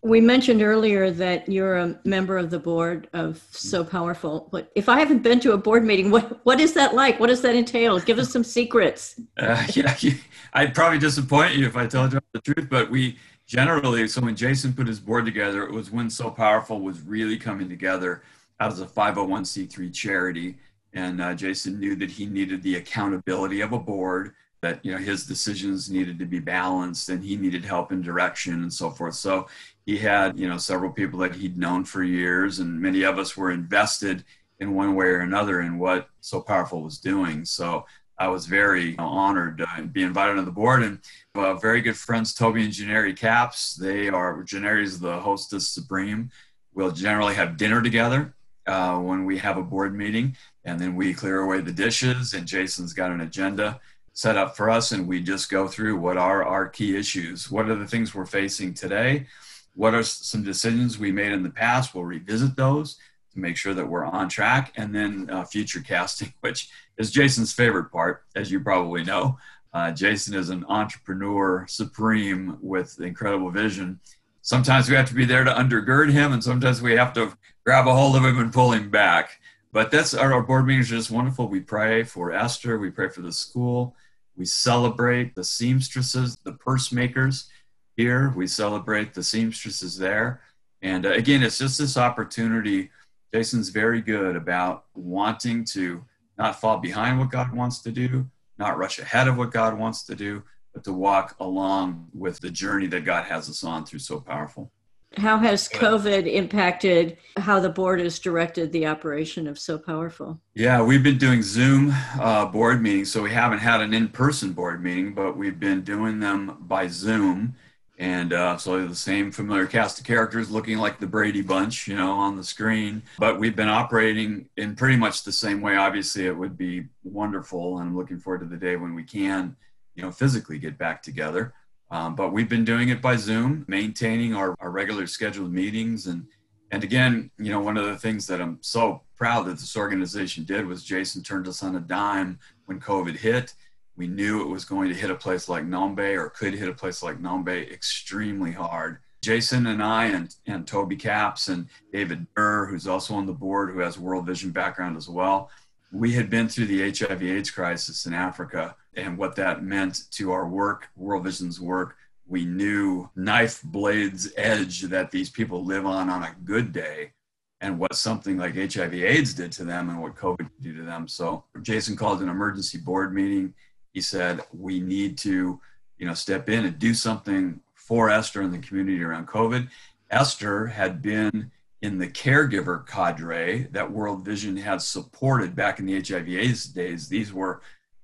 We 0.03 0.21
mentioned 0.21 0.61
earlier 0.61 1.09
that 1.11 1.49
you're 1.49 1.75
a 1.77 1.99
member 2.05 2.37
of 2.37 2.51
the 2.51 2.59
board 2.59 3.09
of 3.13 3.43
So 3.51 3.83
Powerful. 3.83 4.47
But 4.51 4.71
if 4.75 4.87
I 4.87 4.99
haven't 4.99 5.23
been 5.23 5.39
to 5.41 5.53
a 5.53 5.57
board 5.57 5.83
meeting, 5.83 6.11
what 6.11 6.45
what 6.45 6.61
is 6.61 6.73
that 6.73 6.93
like? 6.93 7.19
What 7.19 7.27
does 7.27 7.41
that 7.41 7.55
entail? 7.55 7.99
Give 7.99 8.19
us 8.19 8.31
some 8.31 8.43
secrets. 8.43 9.19
Uh, 9.39 9.63
yeah, 9.73 9.95
I'd 10.53 10.73
probably 10.73 10.97
disappoint 10.97 11.55
you 11.55 11.67
if 11.67 11.75
I 11.75 11.85
told 11.85 12.11
you 12.11 12.19
the 12.33 12.41
truth, 12.41 12.67
but 12.69 12.89
we 12.89 13.17
generally, 13.47 14.07
so 14.07 14.21
when 14.21 14.35
Jason 14.35 14.73
put 14.73 14.87
his 14.87 14.99
board 14.99 15.25
together, 15.25 15.63
it 15.63 15.71
was 15.71 15.89
when 15.89 16.09
So 16.09 16.29
Powerful 16.29 16.81
was 16.81 17.01
really 17.01 17.37
coming 17.37 17.69
together 17.69 18.23
out 18.59 18.71
as 18.71 18.81
a 18.81 18.85
501c3 18.85 19.93
charity. 19.93 20.57
And 20.93 21.21
uh, 21.21 21.33
Jason 21.33 21.79
knew 21.79 21.95
that 21.95 22.11
he 22.11 22.25
needed 22.25 22.61
the 22.61 22.75
accountability 22.75 23.61
of 23.61 23.73
a 23.73 23.79
board, 23.79 24.33
that 24.61 24.83
you 24.83 24.91
know 24.91 24.97
his 24.97 25.25
decisions 25.25 25.89
needed 25.89 26.17
to 26.19 26.25
be 26.25 26.39
balanced, 26.39 27.09
and 27.09 27.23
he 27.23 27.35
needed 27.35 27.63
help 27.63 27.91
and 27.91 28.03
direction 28.03 28.63
and 28.63 28.73
so 28.73 28.89
forth. 28.89 29.13
So 29.15 29.47
he 29.85 29.97
had 29.97 30.39
you 30.39 30.47
know 30.47 30.57
several 30.57 30.91
people 30.91 31.19
that 31.19 31.35
he'd 31.35 31.57
known 31.57 31.85
for 31.85 32.03
years, 32.03 32.59
and 32.59 32.81
many 32.81 33.03
of 33.03 33.19
us 33.19 33.37
were 33.37 33.51
invested 33.51 34.23
in 34.59 34.73
one 34.73 34.95
way 34.95 35.05
or 35.07 35.19
another 35.19 35.61
in 35.61 35.77
what 35.77 36.09
So 36.21 36.41
Powerful 36.41 36.81
was 36.81 36.97
doing. 36.97 37.45
So 37.45 37.85
I 38.19 38.27
was 38.29 38.47
very 38.47 38.95
honored 38.97 39.59
to 39.59 39.83
be 39.83 40.01
invited 40.01 40.37
on 40.37 40.45
the 40.45 40.51
board. 40.51 40.81
And 40.83 40.99
uh, 41.35 41.53
very 41.55 41.81
good 41.81 41.97
friends, 41.97 42.33
Toby 42.33 42.63
and 42.63 42.73
Janeri 42.73 43.15
Caps. 43.15 43.75
They 43.75 44.09
are, 44.09 44.43
Janeri 44.43 44.83
is 44.83 44.99
the 44.99 45.19
hostess 45.19 45.69
supreme. 45.69 46.31
We'll 46.73 46.91
generally 46.91 47.35
have 47.35 47.57
dinner 47.57 47.81
together 47.81 48.33
uh, 48.65 48.97
when 48.97 49.25
we 49.25 49.37
have 49.37 49.57
a 49.57 49.63
board 49.63 49.95
meeting, 49.95 50.35
and 50.65 50.79
then 50.79 50.95
we 50.95 51.13
clear 51.13 51.39
away 51.39 51.61
the 51.61 51.71
dishes. 51.71 52.33
And 52.33 52.47
Jason's 52.47 52.93
got 52.93 53.11
an 53.11 53.21
agenda 53.21 53.79
set 54.13 54.35
up 54.35 54.57
for 54.57 54.69
us, 54.69 54.91
and 54.91 55.07
we 55.07 55.21
just 55.21 55.49
go 55.49 55.67
through 55.67 55.97
what 55.97 56.17
are 56.17 56.43
our 56.43 56.67
key 56.67 56.97
issues. 56.97 57.51
What 57.51 57.69
are 57.69 57.75
the 57.75 57.87
things 57.87 58.15
we're 58.15 58.25
facing 58.25 58.73
today? 58.73 59.27
What 59.75 59.93
are 59.93 60.03
some 60.03 60.43
decisions 60.43 60.97
we 60.97 61.11
made 61.11 61.31
in 61.31 61.43
the 61.43 61.51
past? 61.51 61.93
We'll 61.93 62.03
revisit 62.03 62.55
those 62.55 62.97
make 63.37 63.57
sure 63.57 63.73
that 63.73 63.87
we're 63.87 64.05
on 64.05 64.29
track, 64.29 64.73
and 64.75 64.93
then 64.93 65.29
uh, 65.29 65.43
future 65.43 65.81
casting, 65.81 66.33
which 66.41 66.69
is 66.97 67.11
Jason's 67.11 67.53
favorite 67.53 67.91
part, 67.91 68.23
as 68.35 68.51
you 68.51 68.59
probably 68.59 69.03
know. 69.03 69.37
Uh, 69.73 69.91
Jason 69.91 70.33
is 70.33 70.49
an 70.49 70.65
entrepreneur 70.69 71.65
supreme 71.67 72.57
with 72.61 72.99
incredible 72.99 73.51
vision. 73.51 73.99
sometimes 74.41 74.89
we 74.89 74.95
have 74.95 75.09
to 75.09 75.13
be 75.13 75.25
there 75.25 75.43
to 75.43 75.51
undergird 75.51 76.11
him, 76.11 76.31
and 76.33 76.43
sometimes 76.43 76.81
we 76.81 76.93
have 76.93 77.13
to 77.13 77.33
grab 77.65 77.87
a 77.87 77.93
hold 77.93 78.15
of 78.15 78.23
him 78.23 78.39
and 78.39 78.53
pull 78.53 78.71
him 78.71 78.89
back. 78.89 79.39
But 79.73 79.91
that's 79.91 80.13
our, 80.13 80.33
our 80.33 80.41
board 80.41 80.65
meetings 80.65 80.91
are 80.91 80.95
just 80.95 81.11
wonderful. 81.11 81.49
We 81.49 81.59
pray 81.59 82.03
for 82.03 82.31
Esther, 82.31 82.79
we 82.79 82.89
pray 82.89 83.09
for 83.09 83.21
the 83.21 83.31
school, 83.31 83.95
we 84.35 84.45
celebrate 84.45 85.35
the 85.35 85.43
seamstresses, 85.43 86.37
the 86.43 86.53
purse 86.53 86.91
makers 86.91 87.49
here, 87.97 88.33
we 88.35 88.47
celebrate 88.47 89.13
the 89.13 89.23
seamstresses 89.23 89.97
there. 89.97 90.41
And 90.81 91.05
uh, 91.05 91.11
again, 91.11 91.43
it's 91.43 91.57
just 91.57 91.79
this 91.79 91.97
opportunity. 91.97 92.91
Jason's 93.33 93.69
very 93.69 94.01
good 94.01 94.35
about 94.35 94.85
wanting 94.93 95.65
to 95.65 96.03
not 96.37 96.59
fall 96.59 96.77
behind 96.77 97.19
what 97.19 97.31
God 97.31 97.53
wants 97.53 97.79
to 97.81 97.91
do, 97.91 98.29
not 98.57 98.77
rush 98.77 98.99
ahead 98.99 99.27
of 99.27 99.37
what 99.37 99.51
God 99.51 99.77
wants 99.77 100.03
to 100.03 100.15
do, 100.15 100.43
but 100.73 100.83
to 100.83 100.93
walk 100.93 101.35
along 101.39 102.07
with 102.13 102.39
the 102.39 102.49
journey 102.49 102.87
that 102.87 103.05
God 103.05 103.25
has 103.25 103.49
us 103.49 103.63
on 103.63 103.85
through 103.85 103.99
so 103.99 104.19
powerful. 104.19 104.71
How 105.15 105.37
has 105.37 105.67
COVID 105.69 106.31
impacted 106.31 107.17
how 107.37 107.59
the 107.59 107.69
board 107.69 107.99
has 108.01 108.19
directed 108.19 108.71
the 108.71 108.85
operation 108.85 109.47
of 109.47 109.57
So 109.57 109.77
Powerful? 109.77 110.39
Yeah, 110.53 110.83
we've 110.83 111.01
been 111.01 111.17
doing 111.17 111.41
Zoom 111.41 111.93
uh, 112.19 112.45
board 112.45 112.83
meetings, 112.83 113.11
so 113.11 113.23
we 113.23 113.31
haven't 113.31 113.59
had 113.59 113.81
an 113.81 113.93
in 113.93 114.09
person 114.09 114.51
board 114.51 114.83
meeting, 114.83 115.13
but 115.13 115.37
we've 115.37 115.59
been 115.59 115.81
doing 115.81 116.19
them 116.19 116.57
by 116.61 116.87
Zoom. 116.87 117.55
And 117.99 118.31
uh, 118.31 118.57
so 118.57 118.85
the 118.85 118.95
same 118.95 119.31
familiar 119.31 119.65
cast 119.65 119.99
of 119.99 120.05
characters 120.05 120.51
looking 120.51 120.77
like 120.77 120.99
the 120.99 121.07
Brady 121.07 121.41
Bunch, 121.41 121.87
you 121.87 121.95
know, 121.95 122.11
on 122.11 122.37
the 122.37 122.43
screen. 122.43 123.01
But 123.17 123.39
we've 123.39 123.55
been 123.55 123.69
operating 123.69 124.49
in 124.55 124.75
pretty 124.75 124.97
much 124.97 125.23
the 125.23 125.31
same 125.31 125.61
way. 125.61 125.77
Obviously, 125.77 126.27
it 126.27 126.37
would 126.37 126.57
be 126.57 126.85
wonderful, 127.03 127.79
and 127.79 127.89
I'm 127.89 127.97
looking 127.97 128.19
forward 128.19 128.41
to 128.41 128.45
the 128.45 128.57
day 128.57 128.75
when 128.75 128.93
we 128.93 129.03
can, 129.03 129.55
you 129.95 130.03
know, 130.03 130.11
physically 130.11 130.59
get 130.59 130.77
back 130.77 131.01
together. 131.01 131.53
Um, 131.89 132.15
but 132.15 132.33
we've 132.33 132.49
been 132.49 132.65
doing 132.65 132.89
it 132.89 133.01
by 133.01 133.15
Zoom, 133.15 133.65
maintaining 133.67 134.35
our, 134.35 134.55
our 134.59 134.69
regular 134.69 135.07
scheduled 135.07 135.51
meetings. 135.51 136.05
And, 136.05 136.27
and 136.69 136.83
again, 136.83 137.31
you 137.39 137.49
know, 137.49 137.61
one 137.61 137.77
of 137.77 137.85
the 137.85 137.97
things 137.97 138.27
that 138.27 138.41
I'm 138.41 138.59
so 138.61 139.01
proud 139.15 139.45
that 139.47 139.57
this 139.57 139.75
organization 139.75 140.43
did 140.43 140.67
was 140.67 140.83
Jason 140.83 141.23
turned 141.23 141.47
us 141.47 141.63
on 141.63 141.75
a 141.75 141.79
dime 141.79 142.37
when 142.65 142.79
COVID 142.79 143.17
hit 143.17 143.55
we 143.97 144.07
knew 144.07 144.41
it 144.41 144.47
was 144.47 144.63
going 144.63 144.89
to 144.89 144.95
hit 144.95 145.09
a 145.09 145.15
place 145.15 145.49
like 145.49 145.65
Ngombe 145.65 146.15
or 146.15 146.29
could 146.29 146.53
hit 146.53 146.69
a 146.69 146.73
place 146.73 147.01
like 147.01 147.19
Ngombe 147.19 147.71
extremely 147.71 148.51
hard. 148.51 148.99
Jason 149.23 149.65
and 149.65 149.81
I 149.81 150.05
and, 150.05 150.33
and 150.45 150.67
Toby 150.67 150.95
Caps 150.95 151.47
and 151.47 151.67
David 151.91 152.27
Durr, 152.35 152.67
who's 152.67 152.87
also 152.87 153.15
on 153.15 153.25
the 153.25 153.33
board, 153.33 153.71
who 153.71 153.79
has 153.79 153.97
World 153.97 154.27
Vision 154.27 154.51
background 154.51 154.95
as 154.95 155.09
well, 155.09 155.49
we 155.91 156.13
had 156.13 156.29
been 156.29 156.47
through 156.47 156.67
the 156.67 156.91
HIV 156.91 157.23
AIDS 157.23 157.49
crisis 157.49 158.05
in 158.05 158.13
Africa 158.13 158.75
and 158.95 159.17
what 159.17 159.35
that 159.35 159.63
meant 159.63 160.11
to 160.11 160.31
our 160.31 160.47
work, 160.47 160.89
World 160.95 161.23
Vision's 161.23 161.59
work. 161.59 161.95
We 162.27 162.45
knew 162.45 163.09
knife 163.15 163.63
blades 163.63 164.31
edge 164.37 164.81
that 164.81 165.09
these 165.09 165.29
people 165.29 165.65
live 165.65 165.85
on 165.85 166.09
on 166.09 166.23
a 166.23 166.35
good 166.43 166.71
day 166.71 167.13
and 167.61 167.79
what 167.79 167.95
something 167.95 168.37
like 168.37 168.55
HIV 168.55 168.93
AIDS 168.93 169.33
did 169.33 169.51
to 169.53 169.63
them 169.63 169.89
and 169.89 169.99
what 169.99 170.15
COVID 170.15 170.49
did 170.61 170.75
to 170.75 170.83
them. 170.83 171.07
So 171.07 171.45
Jason 171.63 171.95
called 171.95 172.21
an 172.21 172.29
emergency 172.29 172.77
board 172.77 173.13
meeting 173.13 173.55
he 173.97 174.01
said 174.01 174.41
we 174.55 174.79
need 174.79 175.17
to 175.17 175.59
you 175.97 176.05
know 176.05 176.13
step 176.13 176.49
in 176.49 176.65
and 176.65 176.77
do 176.77 176.93
something 176.93 177.59
for 177.73 178.11
esther 178.11 178.41
and 178.41 178.53
the 178.53 178.59
community 178.59 179.03
around 179.03 179.27
covid 179.27 179.67
esther 180.11 180.67
had 180.67 181.01
been 181.01 181.49
in 181.81 181.97
the 181.97 182.07
caregiver 182.07 182.85
cadre 182.85 183.67
that 183.71 183.91
world 183.91 184.23
vision 184.23 184.55
had 184.55 184.79
supported 184.79 185.55
back 185.55 185.79
in 185.79 185.87
the 185.87 185.99
hiv 185.99 186.29
aids 186.29 186.67
days 186.67 187.07
these 187.07 187.33
were 187.33 187.59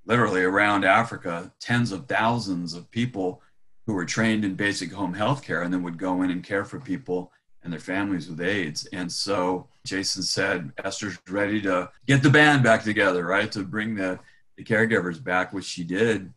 literally 0.07 0.41
around 0.41 0.83
africa 0.83 1.53
tens 1.59 1.91
of 1.91 2.07
thousands 2.07 2.73
of 2.73 2.89
people 2.89 3.39
who 3.85 3.93
were 3.93 4.05
trained 4.05 4.43
in 4.43 4.55
basic 4.55 4.91
home 4.91 5.13
health 5.13 5.43
care 5.43 5.62
and 5.62 5.71
then 5.71 5.83
would 5.83 6.00
go 6.00 6.23
in 6.23 6.31
and 6.31 6.43
care 6.43 6.65
for 6.65 6.79
people 6.79 7.31
and 7.63 7.71
their 7.71 7.79
families 7.79 8.29
with 8.29 8.41
AIDS. 8.41 8.85
And 8.91 9.09
so 9.09 9.67
Jason 9.85 10.21
said, 10.21 10.71
Esther's 10.83 11.17
ready 11.29 11.62
to 11.62 11.89
get 12.07 12.21
the 12.21 12.29
band 12.29 12.62
back 12.62 12.83
together, 12.83 13.25
right? 13.25 13.50
To 13.53 13.63
bring 13.63 13.95
the 13.95 14.19
the 14.57 14.63
caregivers 14.63 15.24
back, 15.24 15.53
which 15.53 15.65
she 15.65 15.83
did. 15.83 16.31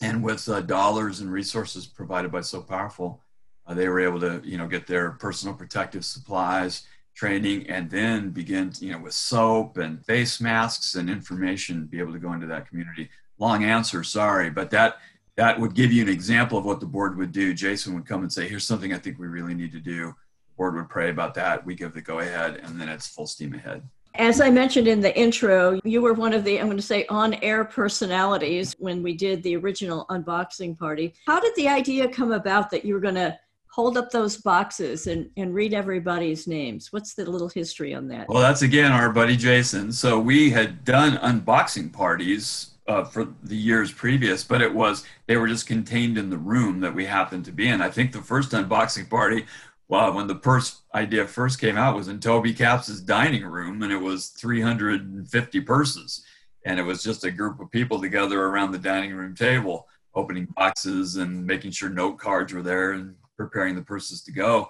And 0.00 0.22
with 0.22 0.48
uh, 0.48 0.60
dollars 0.62 1.20
and 1.20 1.30
resources 1.30 1.86
provided 1.86 2.32
by 2.32 2.40
So 2.40 2.60
Powerful, 2.60 3.20
uh, 3.66 3.74
they 3.74 3.88
were 3.88 4.00
able 4.00 4.20
to, 4.20 4.40
you 4.44 4.58
know, 4.58 4.66
get 4.66 4.86
their 4.86 5.12
personal 5.12 5.54
protective 5.54 6.04
supplies, 6.04 6.86
training, 7.14 7.68
and 7.68 7.90
then 7.90 8.30
begin, 8.30 8.72
you 8.80 8.90
know, 8.92 8.98
with 8.98 9.12
soap 9.12 9.76
and 9.76 10.04
face 10.04 10.40
masks 10.40 10.94
and 10.94 11.08
information, 11.08 11.86
be 11.86 12.00
able 12.00 12.12
to 12.12 12.18
go 12.18 12.32
into 12.32 12.46
that 12.46 12.68
community. 12.68 13.08
Long 13.38 13.64
answer, 13.64 14.02
sorry, 14.02 14.50
but 14.50 14.70
that 14.70 14.96
that 15.36 15.58
would 15.58 15.74
give 15.74 15.90
you 15.92 16.02
an 16.02 16.08
example 16.08 16.58
of 16.58 16.64
what 16.64 16.80
the 16.80 16.86
board 16.86 17.16
would 17.16 17.32
do. 17.32 17.54
Jason 17.54 17.94
would 17.94 18.06
come 18.06 18.22
and 18.22 18.32
say, 18.32 18.46
"Here's 18.48 18.64
something 18.64 18.92
I 18.92 18.98
think 18.98 19.18
we 19.18 19.28
really 19.28 19.54
need 19.54 19.72
to 19.72 19.80
do." 19.80 20.14
The 20.48 20.56
board 20.56 20.74
would 20.74 20.88
pray 20.88 21.10
about 21.10 21.34
that. 21.34 21.64
We 21.64 21.74
give 21.74 21.94
the 21.94 22.02
go 22.02 22.18
ahead, 22.18 22.56
and 22.56 22.80
then 22.80 22.88
it's 22.88 23.08
full 23.08 23.26
steam 23.26 23.54
ahead. 23.54 23.82
As 24.16 24.40
I 24.40 24.50
mentioned 24.50 24.88
in 24.88 25.00
the 25.00 25.16
intro, 25.18 25.80
you 25.84 26.02
were 26.02 26.12
one 26.12 26.34
of 26.34 26.44
the, 26.44 26.60
I'm 26.60 26.66
going 26.66 26.76
to 26.76 26.82
say, 26.82 27.06
on 27.06 27.34
air 27.34 27.64
personalities 27.64 28.74
when 28.78 29.02
we 29.02 29.14
did 29.14 29.42
the 29.42 29.56
original 29.56 30.04
unboxing 30.10 30.78
party. 30.78 31.14
How 31.26 31.40
did 31.40 31.54
the 31.56 31.68
idea 31.68 32.08
come 32.08 32.32
about 32.32 32.70
that 32.70 32.84
you 32.84 32.94
were 32.94 33.00
going 33.00 33.14
to 33.14 33.38
hold 33.70 33.96
up 33.96 34.10
those 34.10 34.36
boxes 34.36 35.06
and, 35.06 35.30
and 35.38 35.54
read 35.54 35.72
everybody's 35.72 36.46
names? 36.46 36.92
What's 36.92 37.14
the 37.14 37.24
little 37.24 37.48
history 37.48 37.94
on 37.94 38.06
that? 38.08 38.28
Well, 38.28 38.42
that's 38.42 38.60
again 38.60 38.92
our 38.92 39.10
buddy 39.10 39.36
Jason. 39.36 39.92
So 39.92 40.20
we 40.20 40.50
had 40.50 40.84
done 40.84 41.16
unboxing 41.18 41.90
parties 41.90 42.72
uh, 42.86 43.04
for 43.04 43.28
the 43.44 43.56
years 43.56 43.90
previous, 43.90 44.44
but 44.44 44.60
it 44.60 44.74
was, 44.74 45.04
they 45.26 45.38
were 45.38 45.48
just 45.48 45.66
contained 45.66 46.18
in 46.18 46.28
the 46.28 46.36
room 46.36 46.80
that 46.80 46.94
we 46.94 47.06
happened 47.06 47.46
to 47.46 47.52
be 47.52 47.68
in. 47.68 47.80
I 47.80 47.88
think 47.88 48.12
the 48.12 48.20
first 48.20 48.50
unboxing 48.50 49.08
party 49.08 49.46
well, 49.88 50.12
when 50.14 50.26
the 50.26 50.40
first 50.40 50.82
idea 50.94 51.26
first 51.26 51.60
came 51.60 51.76
out 51.76 51.96
was 51.96 52.08
in 52.08 52.20
Toby 52.20 52.54
Caps's 52.54 53.00
dining 53.02 53.44
room, 53.44 53.82
and 53.82 53.92
it 53.92 54.00
was 54.00 54.28
350 54.28 55.60
purses, 55.62 56.24
and 56.64 56.78
it 56.78 56.82
was 56.82 57.02
just 57.02 57.24
a 57.24 57.30
group 57.30 57.60
of 57.60 57.70
people 57.70 58.00
together 58.00 58.44
around 58.44 58.72
the 58.72 58.78
dining 58.78 59.14
room 59.14 59.34
table, 59.34 59.88
opening 60.14 60.46
boxes 60.56 61.16
and 61.16 61.46
making 61.46 61.70
sure 61.70 61.88
note 61.88 62.18
cards 62.18 62.52
were 62.52 62.62
there 62.62 62.92
and 62.92 63.14
preparing 63.36 63.74
the 63.74 63.82
purses 63.82 64.22
to 64.22 64.32
go. 64.32 64.68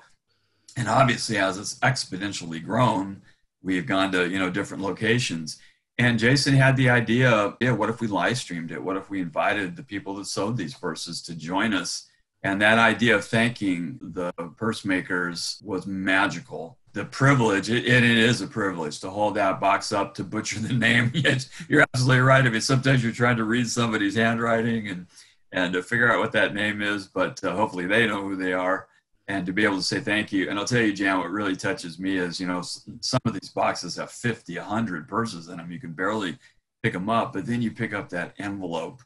And 0.76 0.88
obviously, 0.88 1.37
as 1.38 1.59
it's 1.59 1.78
exponentially 1.81 2.64
grown, 2.64 3.23
we 3.62 3.76
have 3.76 3.87
gone 3.87 4.11
to 4.12 4.28
you 4.28 4.38
know 4.38 4.50
different 4.50 4.83
locations. 4.83 5.59
And 5.99 6.19
Jason 6.19 6.54
had 6.54 6.76
the 6.76 6.88
idea, 6.88 7.31
of, 7.31 7.57
yeah, 7.61 7.73
what 7.73 7.90
if 7.90 8.00
we 8.00 8.09
live 8.09 8.38
streamed 8.38 8.73
it? 8.73 8.83
What 8.83 8.97
if 8.97 9.11
we 9.11 9.21
invited 9.21 9.76
the 9.76 9.83
people 9.83 10.14
that 10.16 10.25
sewed 10.25 10.57
these 10.57 10.75
purses 10.75 11.21
to 11.23 11.35
join 11.35 11.75
us? 11.75 12.09
And 12.44 12.61
that 12.61 12.78
idea 12.78 13.14
of 13.14 13.25
thanking 13.25 13.99
the 14.00 14.32
purse 14.56 14.84
makers 14.84 15.62
was 15.64 15.87
magical. 15.87 16.76
The 16.92 17.04
privilege, 17.04 17.70
it, 17.70 17.87
it 17.87 18.02
is 18.02 18.40
a 18.40 18.46
privilege 18.46 19.00
to 19.00 19.11
hold 19.11 19.37
that 19.37 19.61
box 19.61 19.92
up 19.92 20.14
to 20.14 20.25
butcher 20.25 20.58
the 20.58 20.72
name. 20.75 21.12
You're 21.68 21.87
absolutely 21.94 22.20
right. 22.20 22.44
I 22.44 22.50
mean, 22.50 22.61
sometimes 22.61 23.02
you're 23.02 23.12
trying 23.12 23.37
to 23.37 23.44
read 23.44 23.68
somebody's 23.68 24.16
handwriting 24.16 24.88
and 24.88 25.06
and 25.54 25.75
to 25.75 25.82
figure 25.82 26.11
out 26.11 26.18
what 26.18 26.32
that 26.32 26.54
name 26.54 26.80
is, 26.80 27.06
but 27.06 27.42
uh, 27.44 27.54
hopefully 27.54 27.87
they 27.87 28.06
know 28.06 28.22
who 28.22 28.37
they 28.37 28.54
are 28.54 28.88
and 29.28 29.46
to 29.46 29.52
be 29.52 29.64
able 29.64 29.76
to 29.76 29.82
say 29.82 30.00
thank 30.00 30.32
you. 30.32 30.49
And 30.49 30.58
I'll 30.58 30.64
tell 30.64 30.80
you, 30.80 30.92
Jan, 30.92 31.18
what 31.18 31.30
really 31.30 31.56
touches 31.56 31.99
me 31.99 32.16
is, 32.16 32.40
you 32.40 32.46
know, 32.46 32.62
some 32.62 33.20
of 33.25 33.32
these 33.34 33.50
boxes 33.50 33.96
have 33.96 34.11
50, 34.11 34.58
100 34.58 35.08
purses 35.08 35.49
in 35.49 35.58
them. 35.58 35.70
You 35.70 35.78
can 35.78 35.92
barely 35.92 36.38
pick 36.82 36.92
them 36.92 37.08
up, 37.08 37.32
but 37.32 37.46
then 37.46 37.62
you 37.62 37.70
pick 37.70 37.94
up 37.94 38.08
that 38.08 38.34
envelope 38.38 39.02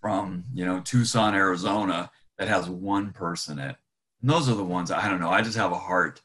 from, 0.00 0.44
you 0.52 0.64
know, 0.64 0.80
Tucson, 0.80 1.34
Arizona, 1.34 2.10
that 2.40 2.48
has 2.48 2.70
one 2.70 3.12
person 3.12 3.58
in 3.58 3.70
it. 3.70 3.76
And 4.22 4.30
those 4.30 4.48
are 4.48 4.54
the 4.54 4.64
ones 4.64 4.90
I 4.90 5.08
don't 5.08 5.20
know. 5.20 5.30
I 5.30 5.42
just 5.42 5.58
have 5.58 5.72
a 5.72 5.78
heart 5.78 6.22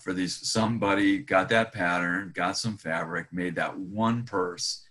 for 0.00 0.12
these. 0.12 0.50
Somebody 0.50 1.18
got 1.18 1.48
that 1.50 1.72
pattern, 1.72 2.32
got 2.34 2.58
some 2.58 2.76
fabric, 2.76 3.28
made 3.32 3.54
that 3.54 3.78
one 3.78 4.24
purse, 4.24 4.84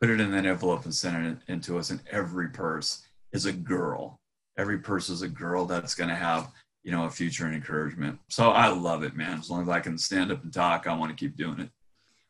put 0.00 0.08
it 0.08 0.20
in 0.20 0.30
that 0.32 0.46
envelope 0.46 0.86
and 0.86 0.94
sent 0.94 1.26
it 1.26 1.38
into 1.52 1.78
us. 1.78 1.90
And 1.90 2.00
every 2.10 2.48
purse 2.48 3.06
is 3.32 3.44
a 3.44 3.52
girl. 3.52 4.18
Every 4.56 4.78
purse 4.78 5.10
is 5.10 5.20
a 5.20 5.28
girl 5.28 5.66
that's 5.66 5.94
going 5.94 6.10
to 6.10 6.16
have 6.16 6.50
you 6.84 6.90
know 6.90 7.04
a 7.04 7.10
future 7.10 7.44
and 7.44 7.54
encouragement. 7.54 8.18
So 8.30 8.50
I 8.50 8.68
love 8.68 9.02
it, 9.02 9.14
man. 9.14 9.38
As 9.38 9.50
long 9.50 9.62
as 9.62 9.68
I 9.68 9.80
can 9.80 9.98
stand 9.98 10.32
up 10.32 10.42
and 10.42 10.52
talk, 10.52 10.86
I 10.86 10.96
want 10.96 11.10
to 11.10 11.22
keep 11.22 11.36
doing 11.36 11.60
it. 11.60 11.70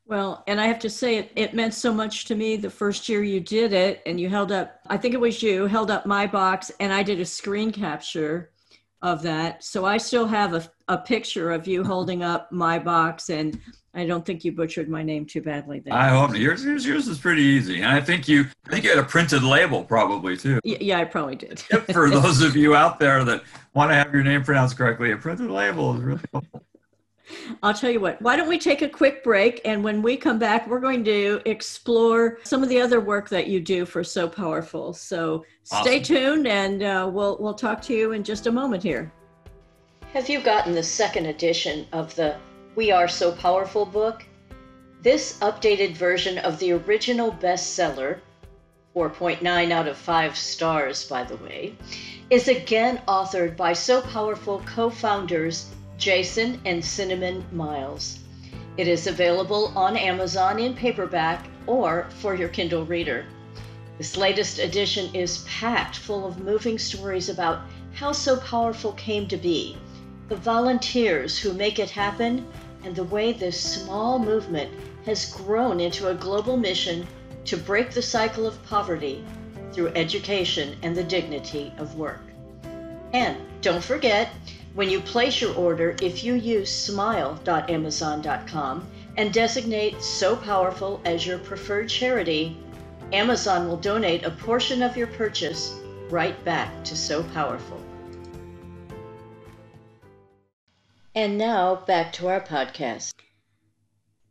Well, 0.06 0.44
and 0.46 0.60
I 0.60 0.66
have 0.66 0.78
to 0.80 0.90
say, 0.90 1.16
it, 1.16 1.32
it 1.34 1.54
meant 1.54 1.72
so 1.72 1.92
much 1.92 2.26
to 2.26 2.34
me 2.34 2.56
the 2.56 2.68
first 2.68 3.08
year 3.08 3.22
you 3.22 3.40
did 3.40 3.72
it, 3.72 4.02
and 4.04 4.20
you 4.20 4.28
held 4.28 4.52
up, 4.52 4.80
I 4.88 4.98
think 4.98 5.14
it 5.14 5.20
was 5.20 5.42
you, 5.42 5.66
held 5.66 5.90
up 5.90 6.04
my 6.04 6.26
box, 6.26 6.70
and 6.78 6.92
I 6.92 7.02
did 7.02 7.20
a 7.20 7.24
screen 7.24 7.72
capture 7.72 8.50
of 9.00 9.22
that. 9.22 9.64
So 9.64 9.86
I 9.86 9.96
still 9.96 10.26
have 10.26 10.54
a, 10.54 10.68
a 10.88 10.98
picture 10.98 11.52
of 11.52 11.66
you 11.66 11.84
holding 11.84 12.22
up 12.22 12.52
my 12.52 12.78
box, 12.78 13.30
and 13.30 13.58
I 13.94 14.04
don't 14.04 14.26
think 14.26 14.44
you 14.44 14.52
butchered 14.52 14.90
my 14.90 15.02
name 15.02 15.24
too 15.24 15.40
badly 15.40 15.80
there. 15.80 15.94
I 15.94 16.08
hope 16.08 16.36
yours, 16.36 16.64
yours, 16.64 16.84
yours 16.84 17.08
is 17.08 17.18
pretty 17.18 17.42
easy, 17.42 17.80
and 17.80 17.90
I 17.90 18.00
think 18.00 18.28
you, 18.28 18.46
I 18.66 18.70
think 18.70 18.84
you 18.84 18.90
had 18.90 18.98
a 18.98 19.04
printed 19.04 19.42
label 19.42 19.84
probably 19.84 20.36
too. 20.36 20.60
Yeah, 20.64 20.78
yeah 20.80 20.98
I 20.98 21.04
probably 21.04 21.36
did. 21.36 21.60
For 21.60 22.10
those 22.10 22.42
of 22.42 22.56
you 22.56 22.74
out 22.74 22.98
there 22.98 23.24
that 23.24 23.42
want 23.72 23.90
to 23.90 23.94
have 23.94 24.12
your 24.12 24.22
name 24.22 24.42
pronounced 24.42 24.76
correctly, 24.76 25.12
a 25.12 25.16
printed 25.16 25.50
label 25.50 25.94
is 25.94 26.02
really 26.02 26.20
helpful. 26.32 26.62
I'll 27.62 27.74
tell 27.74 27.90
you 27.90 28.00
what, 28.00 28.20
why 28.20 28.36
don't 28.36 28.48
we 28.48 28.58
take 28.58 28.82
a 28.82 28.88
quick 28.88 29.24
break? 29.24 29.60
And 29.64 29.82
when 29.82 30.02
we 30.02 30.16
come 30.16 30.38
back, 30.38 30.68
we're 30.68 30.80
going 30.80 31.04
to 31.04 31.40
explore 31.46 32.38
some 32.44 32.62
of 32.62 32.68
the 32.68 32.80
other 32.80 33.00
work 33.00 33.28
that 33.30 33.46
you 33.46 33.60
do 33.60 33.86
for 33.86 34.04
So 34.04 34.28
Powerful. 34.28 34.92
So 34.92 35.44
awesome. 35.70 35.84
stay 35.84 36.00
tuned 36.00 36.46
and 36.46 36.82
uh, 36.82 37.10
we'll, 37.12 37.38
we'll 37.40 37.54
talk 37.54 37.80
to 37.82 37.94
you 37.94 38.12
in 38.12 38.24
just 38.24 38.46
a 38.46 38.52
moment 38.52 38.82
here. 38.82 39.12
Have 40.12 40.28
you 40.28 40.40
gotten 40.40 40.74
the 40.74 40.82
second 40.82 41.26
edition 41.26 41.86
of 41.92 42.14
the 42.14 42.36
We 42.76 42.92
Are 42.92 43.08
So 43.08 43.32
Powerful 43.32 43.86
book? 43.86 44.24
This 45.02 45.38
updated 45.40 45.96
version 45.96 46.38
of 46.38 46.58
the 46.58 46.72
original 46.72 47.32
bestseller, 47.32 48.20
4.9 48.94 49.70
out 49.70 49.88
of 49.88 49.96
5 49.96 50.36
stars, 50.36 51.04
by 51.08 51.24
the 51.24 51.36
way, 51.36 51.76
is 52.30 52.48
again 52.48 53.02
authored 53.08 53.56
by 53.56 53.72
So 53.72 54.00
Powerful 54.02 54.62
co 54.66 54.88
founders 54.88 55.70
Jason 55.98 56.60
and 56.64 56.84
Cinnamon 56.84 57.44
Miles. 57.52 58.18
It 58.76 58.88
is 58.88 59.06
available 59.06 59.72
on 59.76 59.96
Amazon 59.96 60.58
in 60.58 60.74
paperback 60.74 61.46
or 61.66 62.08
for 62.18 62.34
your 62.34 62.48
Kindle 62.48 62.84
reader. 62.84 63.26
This 63.96 64.16
latest 64.16 64.58
edition 64.58 65.14
is 65.14 65.44
packed 65.48 65.96
full 65.96 66.26
of 66.26 66.40
moving 66.40 66.78
stories 66.78 67.28
about 67.28 67.60
how 67.92 68.10
So 68.10 68.36
Powerful 68.38 68.92
came 68.92 69.28
to 69.28 69.36
be, 69.36 69.78
the 70.28 70.36
volunteers 70.36 71.38
who 71.38 71.52
make 71.52 71.78
it 71.78 71.90
happen, 71.90 72.44
and 72.82 72.96
the 72.96 73.04
way 73.04 73.32
this 73.32 73.58
small 73.58 74.18
movement 74.18 74.70
has 75.06 75.32
grown 75.32 75.80
into 75.80 76.08
a 76.08 76.14
global 76.14 76.56
mission 76.56 77.06
to 77.44 77.56
break 77.56 77.92
the 77.92 78.02
cycle 78.02 78.46
of 78.46 78.62
poverty 78.64 79.24
through 79.72 79.88
education 79.94 80.76
and 80.82 80.96
the 80.96 81.04
dignity 81.04 81.72
of 81.78 81.94
work. 81.96 82.22
And 83.12 83.36
don't 83.60 83.84
forget, 83.84 84.30
when 84.74 84.90
you 84.90 85.00
place 85.00 85.40
your 85.40 85.54
order, 85.54 85.96
if 86.02 86.22
you 86.24 86.34
use 86.34 86.70
smile.amazon.com 86.70 88.86
and 89.16 89.32
designate 89.32 90.02
So 90.02 90.34
Powerful 90.34 91.00
as 91.04 91.24
your 91.24 91.38
preferred 91.38 91.88
charity, 91.88 92.58
Amazon 93.12 93.68
will 93.68 93.76
donate 93.76 94.24
a 94.24 94.32
portion 94.32 94.82
of 94.82 94.96
your 94.96 95.06
purchase 95.06 95.78
right 96.10 96.44
back 96.44 96.82
to 96.84 96.96
So 96.96 97.22
Powerful. 97.22 97.80
And 101.14 101.38
now 101.38 101.76
back 101.76 102.12
to 102.14 102.26
our 102.26 102.40
podcast. 102.40 103.12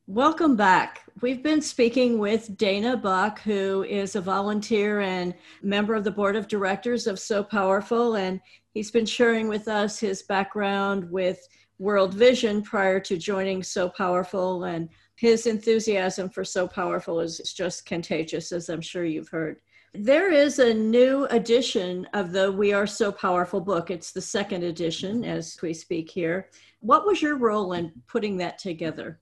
Welcome 0.06 0.58
back. 0.58 1.03
We've 1.24 1.42
been 1.42 1.62
speaking 1.62 2.20
with 2.20 2.58
Dana 2.58 2.98
Buck, 2.98 3.40
who 3.40 3.84
is 3.84 4.18
a 4.18 4.22
volunteer 4.22 5.00
and 5.00 5.34
member 5.62 5.96
of 5.96 6.04
the 6.04 6.12
board 6.12 6.36
of 6.36 6.50
directors 6.50 7.08
of 7.08 7.18
So 7.18 7.46
Powerful. 7.46 8.16
And 8.16 8.42
he's 8.74 8.92
been 8.92 9.06
sharing 9.06 9.48
with 9.48 9.70
us 9.70 9.98
his 9.98 10.24
background 10.24 11.10
with 11.10 11.40
World 11.80 12.14
Vision 12.14 12.62
prior 12.62 13.00
to 13.00 13.16
joining 13.16 13.64
So 13.64 13.88
Powerful. 13.88 14.66
And 14.66 14.90
his 15.16 15.48
enthusiasm 15.48 16.30
for 16.30 16.44
So 16.44 16.68
Powerful 16.68 17.22
is 17.22 17.38
just 17.56 17.86
contagious, 17.86 18.52
as 18.52 18.68
I'm 18.68 18.82
sure 18.82 19.06
you've 19.06 19.30
heard. 19.30 19.62
There 19.94 20.30
is 20.30 20.60
a 20.60 20.74
new 20.74 21.24
edition 21.28 22.06
of 22.14 22.34
the 22.34 22.52
We 22.52 22.74
Are 22.74 22.86
So 22.86 23.14
Powerful 23.14 23.62
book. 23.62 23.92
It's 23.92 24.12
the 24.12 24.20
second 24.20 24.64
edition 24.64 25.24
as 25.24 25.58
we 25.62 25.74
speak 25.74 26.12
here. 26.12 26.50
What 26.82 27.06
was 27.06 27.22
your 27.22 27.38
role 27.38 27.72
in 27.72 27.94
putting 28.10 28.36
that 28.40 28.58
together? 28.58 29.22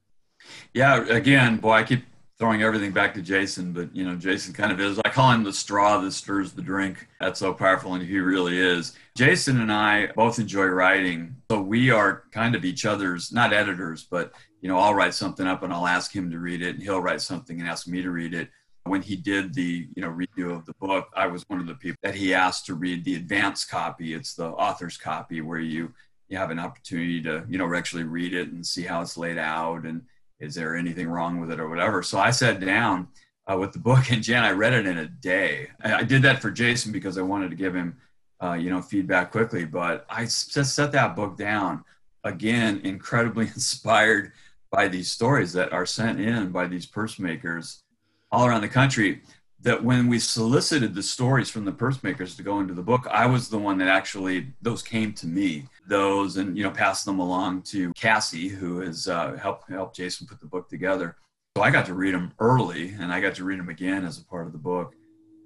Yeah, 0.73 1.05
again, 1.09 1.57
boy, 1.57 1.73
I 1.73 1.83
keep 1.83 2.03
throwing 2.41 2.63
everything 2.63 2.91
back 2.91 3.13
to 3.13 3.21
Jason, 3.21 3.71
but 3.71 3.95
you 3.95 4.03
know, 4.03 4.15
Jason 4.15 4.51
kind 4.51 4.71
of 4.71 4.79
is. 4.79 4.99
I 5.05 5.09
call 5.09 5.31
him 5.31 5.43
the 5.43 5.53
straw 5.53 5.99
that 5.99 6.11
stirs 6.11 6.53
the 6.53 6.63
drink. 6.63 7.07
That's 7.19 7.39
so 7.39 7.53
powerful, 7.53 7.93
and 7.93 8.03
he 8.03 8.17
really 8.19 8.57
is. 8.57 8.97
Jason 9.15 9.61
and 9.61 9.71
I 9.71 10.07
both 10.15 10.39
enjoy 10.39 10.65
writing, 10.65 11.35
so 11.51 11.61
we 11.61 11.91
are 11.91 12.23
kind 12.31 12.55
of 12.55 12.65
each 12.65 12.83
other's 12.83 13.31
not 13.31 13.53
editors, 13.53 14.07
but 14.09 14.33
you 14.61 14.69
know, 14.69 14.79
I'll 14.79 14.95
write 14.95 15.13
something 15.13 15.45
up 15.45 15.61
and 15.61 15.71
I'll 15.71 15.85
ask 15.85 16.15
him 16.15 16.31
to 16.31 16.39
read 16.39 16.63
it, 16.63 16.73
and 16.73 16.81
he'll 16.81 16.99
write 16.99 17.21
something 17.21 17.59
and 17.59 17.69
ask 17.69 17.87
me 17.87 18.01
to 18.01 18.09
read 18.09 18.33
it. 18.33 18.49
When 18.85 19.03
he 19.03 19.15
did 19.15 19.53
the 19.53 19.87
you 19.95 20.01
know 20.01 20.09
review 20.09 20.49
of 20.49 20.65
the 20.65 20.73
book, 20.79 21.09
I 21.15 21.27
was 21.27 21.43
one 21.47 21.59
of 21.59 21.67
the 21.67 21.75
people 21.75 21.99
that 22.01 22.15
he 22.15 22.33
asked 22.33 22.65
to 22.65 22.73
read 22.73 23.05
the 23.05 23.15
advance 23.15 23.65
copy. 23.65 24.15
It's 24.15 24.33
the 24.33 24.47
author's 24.47 24.97
copy 24.97 25.41
where 25.41 25.59
you 25.59 25.93
you 26.27 26.37
have 26.39 26.49
an 26.49 26.57
opportunity 26.57 27.21
to 27.21 27.45
you 27.47 27.59
know 27.59 27.71
actually 27.75 28.05
read 28.05 28.33
it 28.33 28.51
and 28.51 28.65
see 28.65 28.81
how 28.81 29.01
it's 29.01 29.15
laid 29.15 29.37
out 29.37 29.83
and 29.83 30.01
is 30.41 30.55
there 30.55 30.75
anything 30.75 31.07
wrong 31.07 31.39
with 31.39 31.51
it 31.51 31.59
or 31.59 31.69
whatever. 31.69 32.01
So 32.01 32.19
I 32.19 32.31
sat 32.31 32.59
down 32.59 33.07
uh, 33.49 33.57
with 33.57 33.71
the 33.71 33.79
book 33.79 34.11
and 34.11 34.23
Jan, 34.23 34.43
I 34.43 34.51
read 34.51 34.73
it 34.73 34.85
in 34.85 34.97
a 34.97 35.07
day. 35.07 35.69
I 35.83 36.03
did 36.03 36.23
that 36.23 36.41
for 36.41 36.51
Jason 36.51 36.91
because 36.91 37.17
I 37.17 37.21
wanted 37.21 37.51
to 37.51 37.55
give 37.55 37.75
him, 37.75 37.97
uh, 38.41 38.53
you 38.53 38.69
know, 38.69 38.81
feedback 38.81 39.31
quickly. 39.31 39.65
But 39.65 40.05
I 40.09 40.23
just 40.23 40.75
set 40.75 40.91
that 40.91 41.15
book 41.15 41.37
down 41.37 41.85
again, 42.23 42.81
incredibly 42.83 43.45
inspired 43.45 44.33
by 44.71 44.87
these 44.87 45.11
stories 45.11 45.53
that 45.53 45.71
are 45.71 45.85
sent 45.85 46.19
in 46.19 46.49
by 46.49 46.65
these 46.67 46.85
purse 46.85 47.19
makers 47.19 47.83
all 48.31 48.45
around 48.45 48.61
the 48.61 48.69
country 48.69 49.21
that 49.63 49.83
when 49.83 50.07
we 50.07 50.17
solicited 50.17 50.95
the 50.95 51.03
stories 51.03 51.49
from 51.49 51.65
the 51.65 51.71
purse 51.71 52.01
makers 52.03 52.35
to 52.35 52.43
go 52.43 52.59
into 52.59 52.73
the 52.73 52.81
book, 52.81 53.07
I 53.09 53.27
was 53.27 53.49
the 53.49 53.59
one 53.59 53.77
that 53.77 53.87
actually 53.87 54.47
those 54.61 54.81
came 54.81 55.13
to 55.13 55.27
me. 55.27 55.67
Those 55.87 56.37
and 56.37 56.57
you 56.57 56.63
know 56.63 56.71
passed 56.71 57.05
them 57.05 57.19
along 57.19 57.63
to 57.63 57.93
Cassie, 57.93 58.47
who 58.47 58.79
has 58.79 59.07
uh, 59.07 59.33
helped 59.33 59.69
helped 59.69 59.95
Jason 59.95 60.27
put 60.27 60.39
the 60.39 60.47
book 60.47 60.69
together. 60.69 61.15
So 61.55 61.63
I 61.63 61.69
got 61.69 61.85
to 61.87 61.93
read 61.93 62.13
them 62.13 62.33
early, 62.39 62.95
and 62.99 63.11
I 63.11 63.19
got 63.19 63.35
to 63.35 63.43
read 63.43 63.59
them 63.59 63.69
again 63.69 64.05
as 64.05 64.17
a 64.17 64.25
part 64.25 64.47
of 64.47 64.53
the 64.53 64.57
book, 64.57 64.95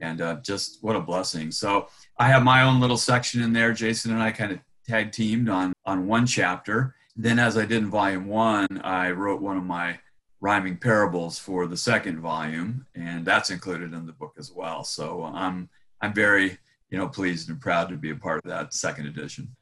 and 0.02 0.22
uh, 0.22 0.36
just 0.42 0.80
what 0.82 0.96
a 0.96 1.02
blessing. 1.02 1.52
So 1.52 1.88
I 2.18 2.28
have 2.28 2.44
my 2.44 2.64
own 2.64 2.80
little 2.80 2.98
section 2.98 3.42
in 3.42 3.54
there. 3.54 3.74
Jason 3.74 4.12
and 4.12 4.22
I 4.22 4.32
kind 4.32 4.52
of 4.52 4.60
tag 4.88 5.12
teamed 5.12 5.50
on 5.50 5.74
on 5.86 6.08
one 6.08 6.26
chapter. 6.26 6.96
Then, 7.18 7.40
as 7.40 7.58
I 7.58 7.62
did 7.62 7.78
in 7.78 7.90
volume 7.90 8.28
one, 8.28 8.82
I 8.84 9.12
wrote 9.12 9.42
one 9.42 9.58
of 9.58 9.64
my 9.64 10.00
rhyming 10.42 10.78
parables 10.78 11.40
for 11.40 11.68
the 11.68 11.78
second 11.78 12.20
volume, 12.20 12.86
and 12.96 13.26
that's 13.26 13.50
included 13.50 13.94
in 13.94 14.06
the 14.06 14.14
book 14.14 14.36
as 14.38 14.52
well. 14.52 14.84
So 14.84 15.24
I'm 15.24 15.70
I'm 16.02 16.14
very 16.14 16.58
you 16.90 16.98
know 16.98 17.08
pleased 17.08 17.50
and 17.50 17.60
proud 17.60 17.90
to 17.90 17.96
be 17.96 18.12
a 18.12 18.16
part 18.16 18.44
of 18.44 18.50
that 18.50 18.74
second 18.74 19.08
edition. 19.08 19.56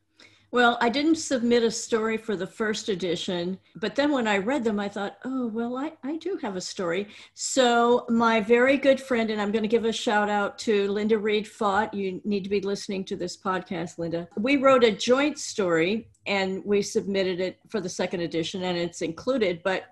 Well, 0.53 0.77
I 0.81 0.89
didn't 0.89 1.15
submit 1.15 1.63
a 1.63 1.71
story 1.71 2.15
for 2.15 2.35
the 2.35 2.45
first 2.45 2.87
edition, 2.87 3.57
but 3.75 3.95
then 3.95 4.11
when 4.11 4.27
I 4.27 4.37
read 4.37 4.63
them, 4.63 4.79
I 4.79 4.87
thought, 4.87 5.17
oh, 5.25 5.47
well, 5.47 5.75
I, 5.75 5.93
I 6.03 6.17
do 6.17 6.37
have 6.43 6.55
a 6.55 6.61
story. 6.61 7.07
So, 7.33 8.05
my 8.07 8.39
very 8.39 8.77
good 8.77 9.01
friend, 9.01 9.31
and 9.31 9.41
I'm 9.41 9.51
going 9.51 9.63
to 9.63 9.67
give 9.67 9.85
a 9.85 9.91
shout 9.91 10.29
out 10.29 10.59
to 10.59 10.91
Linda 10.91 11.17
Reed 11.17 11.47
Fought. 11.47 11.95
You 11.95 12.21
need 12.23 12.43
to 12.43 12.51
be 12.51 12.61
listening 12.61 13.03
to 13.05 13.15
this 13.15 13.35
podcast, 13.35 13.97
Linda. 13.97 14.27
We 14.37 14.57
wrote 14.57 14.83
a 14.83 14.91
joint 14.91 15.39
story 15.39 16.07
and 16.27 16.63
we 16.63 16.83
submitted 16.83 17.39
it 17.39 17.57
for 17.69 17.81
the 17.81 17.89
second 17.89 18.19
edition, 18.19 18.61
and 18.61 18.77
it's 18.77 19.01
included, 19.01 19.61
but 19.63 19.85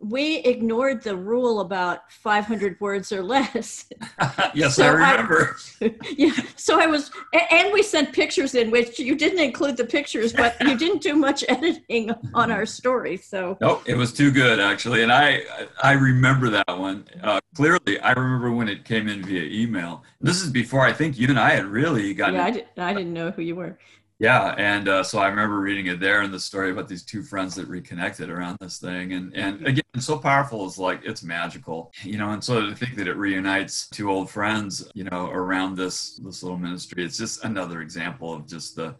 we 0.00 0.38
ignored 0.38 1.02
the 1.02 1.14
rule 1.14 1.60
about 1.60 2.10
500 2.10 2.80
words 2.80 3.12
or 3.12 3.22
less. 3.22 3.86
yes, 4.54 4.76
so 4.76 4.84
I 4.84 4.88
remember. 4.88 5.56
I, 5.82 5.94
yeah, 6.16 6.32
so 6.56 6.80
I 6.80 6.86
was, 6.86 7.10
and 7.50 7.72
we 7.72 7.82
sent 7.82 8.12
pictures 8.12 8.54
in 8.54 8.70
which 8.70 8.98
you 8.98 9.14
didn't 9.14 9.40
include 9.40 9.76
the 9.76 9.84
pictures, 9.84 10.32
but 10.32 10.56
you 10.62 10.76
didn't 10.78 11.02
do 11.02 11.14
much 11.14 11.44
editing 11.48 12.12
on 12.32 12.50
our 12.50 12.64
story. 12.64 13.18
So 13.18 13.58
nope, 13.60 13.82
it 13.86 13.94
was 13.94 14.12
too 14.12 14.30
good 14.30 14.58
actually, 14.58 15.02
and 15.02 15.12
I 15.12 15.42
I 15.82 15.92
remember 15.92 16.48
that 16.50 16.78
one 16.78 17.06
uh, 17.22 17.40
clearly. 17.54 18.00
I 18.00 18.12
remember 18.12 18.50
when 18.50 18.68
it 18.68 18.84
came 18.84 19.06
in 19.06 19.22
via 19.22 19.42
email. 19.42 20.02
This 20.22 20.42
is 20.42 20.50
before 20.50 20.80
I 20.80 20.92
think 20.92 21.18
you 21.18 21.28
and 21.28 21.38
I 21.38 21.50
had 21.50 21.66
really 21.66 22.14
gotten. 22.14 22.36
Yeah, 22.36 22.44
I, 22.44 22.50
did, 22.50 22.66
I 22.76 22.94
didn't 22.94 23.12
know 23.12 23.30
who 23.30 23.42
you 23.42 23.56
were. 23.56 23.78
Yeah, 24.20 24.54
and 24.58 24.86
uh, 24.86 25.02
so 25.02 25.18
I 25.18 25.28
remember 25.28 25.60
reading 25.60 25.86
it 25.86 25.98
there 25.98 26.20
and 26.20 26.32
the 26.32 26.38
story 26.38 26.70
about 26.70 26.88
these 26.88 27.02
two 27.02 27.22
friends 27.22 27.54
that 27.54 27.66
reconnected 27.68 28.28
around 28.28 28.58
this 28.60 28.78
thing, 28.78 29.14
and 29.14 29.34
and 29.34 29.66
again, 29.66 29.82
so 29.98 30.18
powerful 30.18 30.66
is 30.66 30.76
like 30.76 31.00
it's 31.04 31.22
magical, 31.22 31.90
you 32.02 32.18
know. 32.18 32.32
And 32.32 32.44
so 32.44 32.60
to 32.60 32.74
think 32.74 32.96
that 32.96 33.08
it 33.08 33.16
reunites 33.16 33.88
two 33.88 34.10
old 34.10 34.28
friends, 34.28 34.86
you 34.92 35.04
know, 35.04 35.30
around 35.30 35.78
this 35.78 36.20
this 36.22 36.42
little 36.42 36.58
ministry, 36.58 37.02
it's 37.02 37.16
just 37.16 37.44
another 37.44 37.80
example 37.80 38.34
of 38.34 38.46
just 38.46 38.76
the 38.76 38.94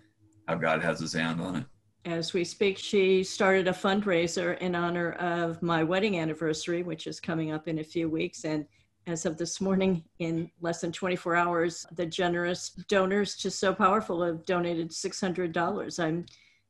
how 0.49 0.55
God 0.55 0.83
has 0.83 1.01
His 1.01 1.13
hand 1.13 1.39
on 1.39 1.57
it. 1.57 1.65
As 2.07 2.33
we 2.33 2.43
speak, 2.43 2.79
she 2.79 3.23
started 3.23 3.69
a 3.69 3.73
fundraiser 3.73 4.57
in 4.57 4.75
honor 4.75 5.13
of 5.13 5.61
my 5.61 5.85
wedding 5.85 6.19
anniversary, 6.19 6.83
which 6.83 7.07
is 7.07 7.21
coming 7.21 7.53
up 7.53 7.69
in 7.69 7.81
a 7.81 7.85
few 7.85 8.09
weeks, 8.09 8.47
and 8.47 8.65
as 9.07 9.27
of 9.27 9.37
this 9.37 9.61
morning, 9.61 10.05
in 10.19 10.51
less 10.61 10.81
than 10.81 10.93
24 10.93 11.37
hours, 11.37 11.87
the 11.97 12.07
generous 12.07 12.71
donors 12.89 13.37
to 13.37 13.51
So 13.51 13.75
Powerful 13.75 14.23
have 14.23 14.45
donated 14.45 14.91
$600. 14.91 15.99
I'm 15.99 16.27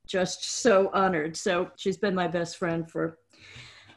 just 0.07 0.61
so 0.61 0.89
honored. 0.93 1.37
So 1.37 1.71
she's 1.77 1.97
been 1.97 2.15
my 2.15 2.27
best 2.27 2.57
friend 2.57 2.89
for, 2.89 3.17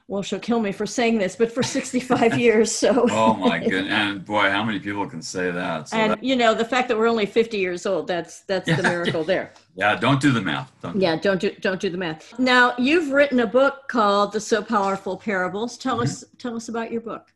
well, 0.07 0.23
she'll 0.23 0.39
kill 0.39 0.61
me 0.61 0.71
for 0.71 0.85
saying 0.85 1.19
this, 1.19 1.35
but 1.37 1.51
for 1.51 1.63
65 1.63 2.39
years. 2.39 2.71
So. 2.71 3.07
oh 3.11 3.35
my 3.35 3.59
goodness! 3.59 3.93
And 3.93 4.25
boy, 4.25 4.51
how 4.51 4.63
many 4.63 4.79
people 4.79 5.09
can 5.09 5.23
say 5.23 5.51
that? 5.51 5.89
So 5.89 5.97
and 5.97 6.13
that... 6.13 6.23
you 6.23 6.37
know, 6.37 6.55
the 6.55 6.65
fact 6.65 6.89
that 6.89 6.99
we're 6.99 7.09
only 7.09 7.27
50 7.27 7.57
years 7.57 7.87
old, 7.87 8.07
that's 8.07 8.41
that's 8.43 8.67
the 8.67 8.83
miracle 8.83 9.25
there. 9.25 9.53
Yeah, 9.77 9.97
don't 9.97 10.21
do 10.21 10.31
the 10.31 10.41
math. 10.41 10.71
Don't 10.83 11.01
yeah, 11.01 11.17
don't 11.17 11.41
do 11.41 11.51
don't 11.61 11.81
do 11.81 11.91
the 11.91 11.99
math. 11.99 12.39
Now, 12.39 12.75
you've 12.79 13.11
written 13.11 13.41
a 13.41 13.47
book 13.47 13.89
called 13.89 14.33
The 14.33 14.39
So 14.39 14.63
Powerful 14.63 15.17
Parables. 15.17 15.77
Tell 15.77 15.97
mm-hmm. 15.97 16.05
us 16.05 16.25
tell 16.39 16.55
us 16.55 16.69
about 16.69 16.93
your 16.93 17.01
book. 17.01 17.34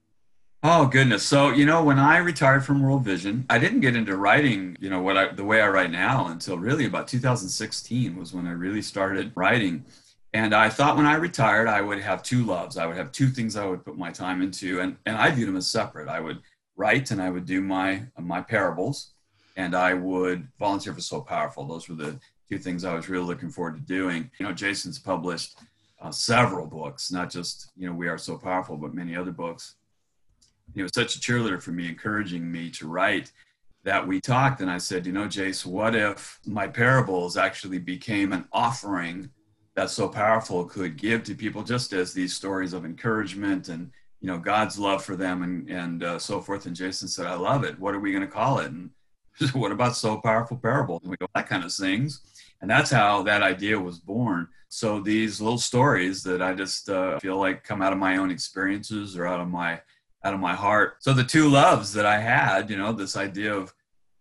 Oh 0.63 0.87
goodness. 0.87 1.23
So, 1.23 1.51
you 1.51 1.65
know, 1.65 1.85
when 1.85 2.01
I 2.01 2.17
retired 2.19 2.65
from 2.65 2.83
World 2.83 3.05
Vision, 3.05 3.47
I 3.49 3.59
didn't 3.61 3.79
get 3.81 3.95
into 3.95 4.17
writing, 4.17 4.77
you 4.81 4.91
know, 4.91 5.01
what 5.01 5.17
I 5.17 5.33
the 5.33 5.45
way 5.45 5.61
I 5.61 5.69
write 5.69 5.93
now 5.93 6.27
until 6.27 6.59
really 6.59 6.85
about 6.85 7.07
2016 7.07 8.17
was 8.17 8.33
when 8.33 8.47
I 8.47 8.51
really 8.51 8.83
started 8.83 9.31
writing. 9.37 9.85
And 10.35 10.53
I 10.55 10.69
thought 10.69 10.97
when 10.97 11.07
I 11.07 11.15
retired, 11.15 11.69
I 11.69 11.81
would 11.81 12.01
have 12.01 12.25
two 12.25 12.45
loves. 12.45 12.77
I 12.77 12.87
would 12.87 12.97
have 12.97 13.13
two 13.13 13.29
things 13.29 13.55
I 13.55 13.67
would 13.67 13.85
put 13.85 13.97
my 13.97 14.11
time 14.11 14.43
into, 14.43 14.81
and, 14.81 14.97
and 15.07 15.17
I 15.17 15.31
viewed 15.31 15.49
them 15.49 15.57
as 15.57 15.71
separate. 15.71 16.09
I 16.09 16.21
would 16.21 16.41
write 16.77 17.11
and 17.13 17.23
I 17.23 17.31
would 17.31 17.47
do 17.47 17.61
my 17.61 18.05
my 18.19 18.41
parables, 18.43 19.13
and 19.57 19.77
I 19.77 19.95
would 19.95 20.49
volunteer 20.59 20.93
for 20.93 21.01
So 21.01 21.21
Powerful. 21.21 21.67
Those 21.67 21.89
were 21.89 21.95
the 21.95 22.19
two 22.49 22.59
things 22.59 22.85
I 22.85 22.95
was 22.95 23.09
really 23.09 23.25
looking 23.25 23.51
forward 23.51 23.77
to 23.77 23.81
doing. 23.83 24.29
You 24.41 24.47
know, 24.47 24.53
Jason's 24.53 24.99
published 24.99 25.57
uh, 26.01 26.11
several 26.11 26.67
books, 26.67 27.13
not 27.13 27.31
just, 27.31 27.71
you 27.77 27.89
know, 27.89 27.95
We 27.95 28.09
Are 28.09 28.19
So 28.19 28.37
Powerful, 28.37 28.77
but 28.77 28.93
many 28.93 29.15
other 29.17 29.33
books. 29.33 29.77
He 30.75 30.83
was 30.83 30.93
such 30.95 31.17
a 31.17 31.21
cheerleader 31.21 31.63
for 31.63 31.71
me, 31.73 31.89
encouraging 31.89 32.51
me 32.51 32.71
to 32.71 32.89
write 32.89 33.33
that 33.85 34.07
we 34.07 34.21
talked. 34.21 34.61
And 34.61 34.71
I 34.71 34.79
said, 34.79 35.07
you 35.07 35.13
know, 35.13 35.27
Jace, 35.27 35.65
what 35.65 35.95
if 35.95 36.39
my 36.47 36.67
parables 36.67 37.37
actually 37.37 37.79
became 37.79 38.33
an 38.33 38.47
offering 38.53 39.31
that 39.75 39.91
so 39.91 40.09
powerful 40.09 40.65
could 40.65 40.97
give 40.97 41.23
to 41.25 41.35
people 41.35 41.63
just 41.63 41.93
as 41.93 42.13
these 42.13 42.35
stories 42.35 42.73
of 42.73 42.85
encouragement 42.85 43.69
and, 43.69 43.91
you 44.21 44.27
know, 44.27 44.39
God's 44.39 44.79
love 44.79 45.05
for 45.05 45.15
them 45.15 45.43
and, 45.43 45.71
and 45.71 46.03
uh, 46.03 46.19
so 46.19 46.41
forth. 46.41 46.67
And 46.67 46.75
Jason 46.75 47.09
said, 47.09 47.27
I 47.27 47.35
love 47.35 47.65
it. 47.65 47.79
What 47.79 47.95
are 47.95 48.01
we 48.01 48.11
going 48.11 48.27
to 48.27 48.27
call 48.27 48.59
it? 48.59 48.73
And 48.73 48.91
what 49.53 49.73
about 49.73 49.97
so 49.97 50.19
powerful 50.19 50.57
parables? 50.57 51.03
And 51.03 51.11
we 51.11 51.17
go, 51.17 51.29
that 51.35 51.49
kind 51.49 51.65
of 51.65 51.73
sings. 51.73 52.21
And 52.61 52.69
that's 52.69 52.91
how 52.91 53.23
that 53.23 53.43
idea 53.43 53.79
was 53.79 54.01
born. 54.01 54.49
So 54.69 55.01
these 55.01 55.41
little 55.41 55.59
stories 55.59 56.23
that 56.25 56.43
I 56.43 56.55
just 56.55 56.91
uh, 56.91 57.19
feel 57.21 57.39
like 57.39 57.65
come 57.65 57.81
out 57.81 57.93
of 57.93 57.99
my 57.99 58.17
own 58.17 58.31
experiences 58.31 59.17
or 59.17 59.27
out 59.27 59.41
of 59.41 59.49
my 59.49 59.81
out 60.29 60.35
of 60.35 60.41
my 60.41 60.55
heart. 60.55 60.97
So 61.01 61.15
the 61.15 61.25
two 61.25 61.49
loves 61.49 61.93
that 61.95 62.05
I 62.05 62.19
had, 62.19 62.69
you 62.69 62.77
know, 62.77 62.93
this 62.93 63.17
idea 63.17 63.55
of 63.55 63.73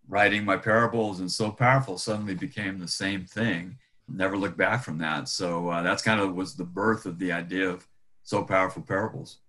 writing 0.08 0.46
my 0.46 0.56
parables 0.56 1.20
and 1.20 1.30
so 1.30 1.52
powerful 1.52 1.98
suddenly 1.98 2.34
became 2.34 2.80
the 2.80 2.88
same 2.88 3.26
thing. 3.26 3.78
Never 4.08 4.38
looked 4.38 4.58
back 4.58 4.84
from 4.84 4.98
that. 5.00 5.28
So 5.28 5.68
uh, 5.68 5.82
that's 5.82 6.02
kind 6.02 6.22
of 6.22 6.34
was 6.34 6.56
the 6.56 6.64
birth 6.64 7.06
of 7.06 7.20
the 7.20 7.34
idea 7.34 7.70
of 7.70 7.86
so 8.24 8.42
powerful 8.42 8.82
parables. 8.82 9.40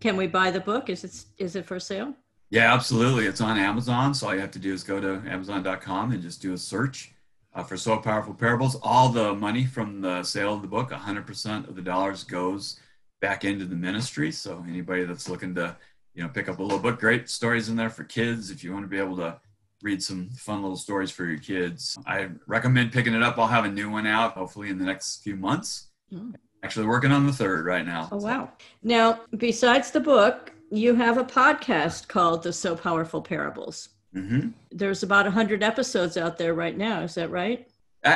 Can 0.00 0.16
we 0.16 0.26
buy 0.26 0.50
the 0.50 0.60
book? 0.60 0.90
Is 0.90 1.04
it 1.04 1.24
is 1.38 1.54
it 1.54 1.66
for 1.66 1.78
sale? 1.78 2.14
Yeah, 2.50 2.74
absolutely. 2.74 3.26
It's 3.26 3.40
on 3.40 3.56
Amazon. 3.58 4.12
So 4.12 4.26
all 4.26 4.34
you 4.34 4.40
have 4.40 4.50
to 4.52 4.58
do 4.58 4.72
is 4.72 4.82
go 4.82 5.00
to 5.00 5.22
Amazon.com 5.28 6.10
and 6.10 6.22
just 6.22 6.42
do 6.42 6.52
a 6.52 6.58
search 6.58 7.12
uh, 7.54 7.62
for 7.62 7.76
So 7.76 7.96
Powerful 7.98 8.34
Parables. 8.34 8.76
All 8.82 9.08
the 9.08 9.34
money 9.34 9.66
from 9.66 10.00
the 10.00 10.24
sale 10.24 10.54
of 10.54 10.62
the 10.62 10.68
book, 10.68 10.90
100% 10.90 11.68
of 11.68 11.76
the 11.76 11.82
dollars 11.82 12.24
goes 12.24 12.80
back 13.20 13.44
into 13.44 13.64
the 13.64 13.76
ministry. 13.76 14.32
So 14.32 14.64
anybody 14.68 15.04
that's 15.04 15.28
looking 15.28 15.54
to, 15.56 15.76
you 16.18 16.24
know, 16.24 16.30
pick 16.30 16.48
up 16.48 16.58
a 16.58 16.62
little 16.62 16.80
book, 16.80 16.98
great 16.98 17.30
stories 17.30 17.68
in 17.68 17.76
there 17.76 17.88
for 17.88 18.02
kids. 18.02 18.50
If 18.50 18.64
you 18.64 18.72
want 18.72 18.84
to 18.84 18.88
be 18.88 18.98
able 18.98 19.16
to 19.18 19.40
read 19.82 20.02
some 20.02 20.28
fun 20.30 20.62
little 20.62 20.76
stories 20.76 21.12
for 21.12 21.24
your 21.24 21.38
kids, 21.38 21.96
I 22.08 22.30
recommend 22.48 22.90
picking 22.90 23.14
it 23.14 23.22
up. 23.22 23.38
I'll 23.38 23.46
have 23.46 23.64
a 23.64 23.70
new 23.70 23.88
one 23.88 24.04
out 24.04 24.32
hopefully 24.32 24.68
in 24.68 24.78
the 24.78 24.84
next 24.84 25.22
few 25.22 25.36
months. 25.36 25.90
Mm. 26.12 26.34
Actually 26.64 26.86
working 26.86 27.12
on 27.12 27.24
the 27.24 27.32
third 27.32 27.64
right 27.64 27.86
now. 27.86 28.08
Oh, 28.10 28.16
wow. 28.16 28.50
Now, 28.82 29.20
besides 29.36 29.92
the 29.92 30.00
book, 30.00 30.52
you 30.72 30.96
have 30.96 31.18
a 31.18 31.24
podcast 31.24 32.08
called 32.08 32.42
The 32.42 32.52
So 32.52 32.74
Powerful 32.74 33.22
Parables. 33.22 33.90
Mm-hmm. 34.12 34.48
There's 34.72 35.04
about 35.04 35.24
100 35.24 35.62
episodes 35.62 36.16
out 36.16 36.36
there 36.36 36.54
right 36.54 36.76
now. 36.76 37.02
Is 37.02 37.14
that 37.14 37.30
right? 37.30 37.68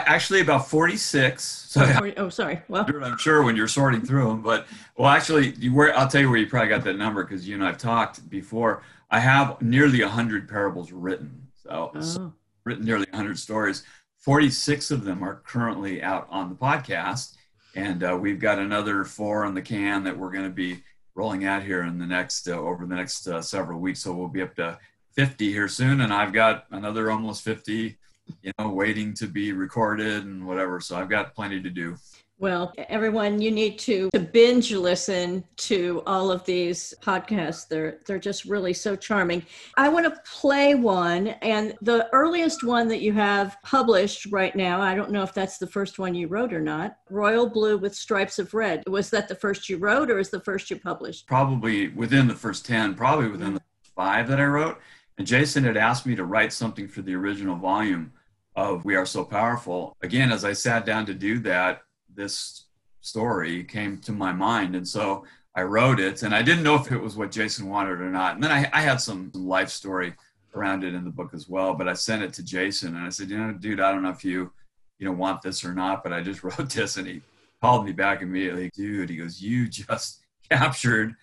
Actually, 0.07 0.41
about 0.41 0.69
46. 0.69 1.43
So, 1.43 1.83
oh, 1.83 1.93
40, 1.99 2.17
oh, 2.19 2.29
sorry. 2.29 2.63
Well, 2.69 2.87
I'm 3.03 3.19
sure 3.19 3.43
when 3.43 3.57
you're 3.57 3.69
sorting 3.69 4.03
through 4.03 4.29
them, 4.29 4.43
but 4.43 4.67
well, 4.97 5.09
actually, 5.09 5.53
you 5.55 5.75
were, 5.75 5.95
I'll 5.95 6.09
tell 6.09 6.21
you 6.21 6.31
where 6.31 6.39
you 6.39 6.47
probably 6.47 6.69
got 6.69 6.85
that 6.85 6.97
number 6.97 7.25
because 7.25 7.49
you 7.49 7.55
and 7.55 7.65
I've 7.65 7.79
talked 7.79 8.29
before. 8.29 8.83
I 9.11 9.21
have 9.21 9.61
nearly 9.61 10.03
100 10.03 10.49
parables 10.49 10.93
written. 10.93 11.49
So, 11.63 11.93
oh. 11.95 12.01
so 12.01 12.33
written 12.65 12.85
nearly 12.85 13.07
100 13.11 13.39
stories. 13.39 13.85
46 14.19 14.91
of 14.91 15.05
them 15.05 15.23
are 15.23 15.43
currently 15.45 16.03
out 16.03 16.27
on 16.31 16.49
the 16.49 16.55
podcast. 16.55 17.35
And 17.75 18.05
uh, 18.05 18.17
we've 18.21 18.39
got 18.39 18.59
another 18.59 19.05
four 19.05 19.45
on 19.45 19.55
the 19.55 19.63
can 19.63 20.05
that 20.05 20.17
we're 20.17 20.31
going 20.31 20.45
to 20.45 20.51
be 20.51 20.83
rolling 21.15 21.45
out 21.45 21.63
here 21.63 21.83
in 21.83 21.99
the 21.99 22.07
next 22.07 22.49
uh, 22.49 22.53
over 22.53 22.87
the 22.87 22.95
next 22.95 23.27
uh, 23.27 23.43
several 23.43 23.81
weeks. 23.81 24.01
So 24.01 24.15
we'll 24.15 24.29
be 24.29 24.43
up 24.43 24.55
to 24.57 24.79
50 25.15 25.51
here 25.51 25.69
soon, 25.69 26.01
and 26.01 26.13
I've 26.13 26.33
got 26.33 26.67
another 26.71 27.11
almost 27.11 27.43
50, 27.43 27.99
you 28.43 28.53
know, 28.59 28.69
waiting 28.69 29.15
to 29.15 29.27
be 29.27 29.53
recorded 29.53 30.25
and 30.25 30.47
whatever. 30.47 30.81
So 30.81 30.97
I've 30.97 31.11
got 31.11 31.35
plenty 31.35 31.63
to 31.63 31.71
do. 31.71 31.97
Well, 32.43 32.73
everyone, 32.89 33.41
you 33.41 33.53
need 33.53 33.79
to, 33.81 34.11
to 34.11 34.19
binge 34.19 34.73
listen 34.73 35.45
to 35.59 36.03
all 36.09 36.33
of 36.33 36.45
these 36.45 36.93
podcasts. 37.01 37.69
They're 37.69 38.01
they're 38.05 38.19
just 38.19 38.47
really 38.47 38.73
so 38.73 38.97
charming. 38.97 39.47
I 39.77 39.89
want 39.89 40.07
to 40.07 40.21
play 40.29 40.75
one, 40.75 41.29
and 41.29 41.75
the 41.83 42.09
earliest 42.13 42.65
one 42.65 42.89
that 42.89 43.01
you 43.01 43.13
have 43.13 43.57
published 43.63 44.27
right 44.33 44.57
now, 44.57 44.81
I 44.81 44.97
don't 44.97 45.13
know 45.13 45.23
if 45.23 45.33
that's 45.33 45.59
the 45.59 45.69
first 45.69 46.01
one 46.01 46.17
you 46.17 46.27
wrote 46.27 46.53
or 46.53 46.61
not. 46.61 46.97
Royal 47.11 47.49
Blue 47.49 47.79
with 47.79 47.95
Stripes 47.95 48.41
of 48.41 48.53
Red. 48.55 48.83
Was 48.89 49.09
that 49.11 49.29
the 49.29 49.37
first 49.37 49.69
you 49.69 49.77
wrote, 49.77 50.11
or 50.11 50.19
is 50.19 50.31
the 50.31 50.41
first 50.41 50.69
you 50.69 50.81
published? 50.81 51.29
Probably 51.29 51.91
within 51.91 52.27
the 52.27 52.35
first 52.35 52.67
ten. 52.67 52.97
Probably 52.97 53.29
within 53.29 53.55
the 53.55 53.61
mm-hmm. 53.61 53.95
five 53.95 54.27
that 54.27 54.41
I 54.41 54.47
wrote. 54.47 54.81
And 55.23 55.27
Jason 55.29 55.63
had 55.63 55.77
asked 55.77 56.05
me 56.05 56.17
to 56.17 56.25
write 56.25 56.53
something 56.53 56.89
for 56.89 57.01
the 57.01 57.15
original 57.15 57.55
volume 57.55 58.13
of 58.57 58.85
We 58.85 58.97
Are 58.97 59.07
So 59.07 59.25
Powerful. 59.25 59.97
Again, 60.03 60.33
as 60.33 60.45
I 60.45 60.53
sat 60.53 60.85
down 60.85 61.07
to 61.07 61.15
do 61.15 61.39
that, 61.39 61.83
this 62.13 62.65
story 63.03 63.63
came 63.63 63.99
to 63.99 64.11
my 64.11 64.33
mind. 64.33 64.75
And 64.75 64.89
so 64.89 65.25
I 65.55 65.63
wrote 65.63 66.01
it, 66.01 66.25
and 66.25 66.35
I 66.35 66.43
didn't 66.43 66.65
know 66.65 66.75
if 66.75 66.91
it 66.91 66.99
was 66.99 67.15
what 67.15 67.31
Jason 67.31 67.69
wanted 67.69 68.01
or 68.01 68.11
not. 68.11 68.35
And 68.35 68.43
then 68.43 68.51
I, 68.51 68.69
I 68.73 68.81
had 68.81 69.01
some 69.01 69.31
life 69.33 69.69
story 69.69 70.13
around 70.57 70.83
it 70.83 70.93
in 70.93 71.05
the 71.05 71.11
book 71.11 71.35
as 71.35 71.49
well, 71.49 71.73
but 71.73 71.89
I 71.89 71.93
sent 71.93 72.25
it 72.25 72.33
to 72.33 72.43
Jason 72.43 72.97
and 72.97 73.07
I 73.07 73.11
said, 73.11 73.31
you 73.31 73.39
know, 73.39 73.53
dude, 73.53 73.79
I 73.79 73.93
don't 73.93 74.03
know 74.03 74.11
if 74.11 74.25
you, 74.25 74.51
you 74.99 75.07
know, 75.07 75.13
want 75.13 75.41
this 75.41 75.65
or 75.65 75.73
not, 75.73 76.03
but 76.03 76.13
I 76.13 76.21
just 76.21 76.43
wrote 76.43 76.69
this. 76.69 76.97
And 76.97 77.07
he 77.07 77.21
called 77.61 77.87
me 77.87 77.93
back 77.93 78.23
immediately. 78.23 78.73
Dude, 78.75 79.09
he 79.09 79.19
goes, 79.19 79.41
you 79.41 79.69
just 79.69 80.25
captured 80.51 81.15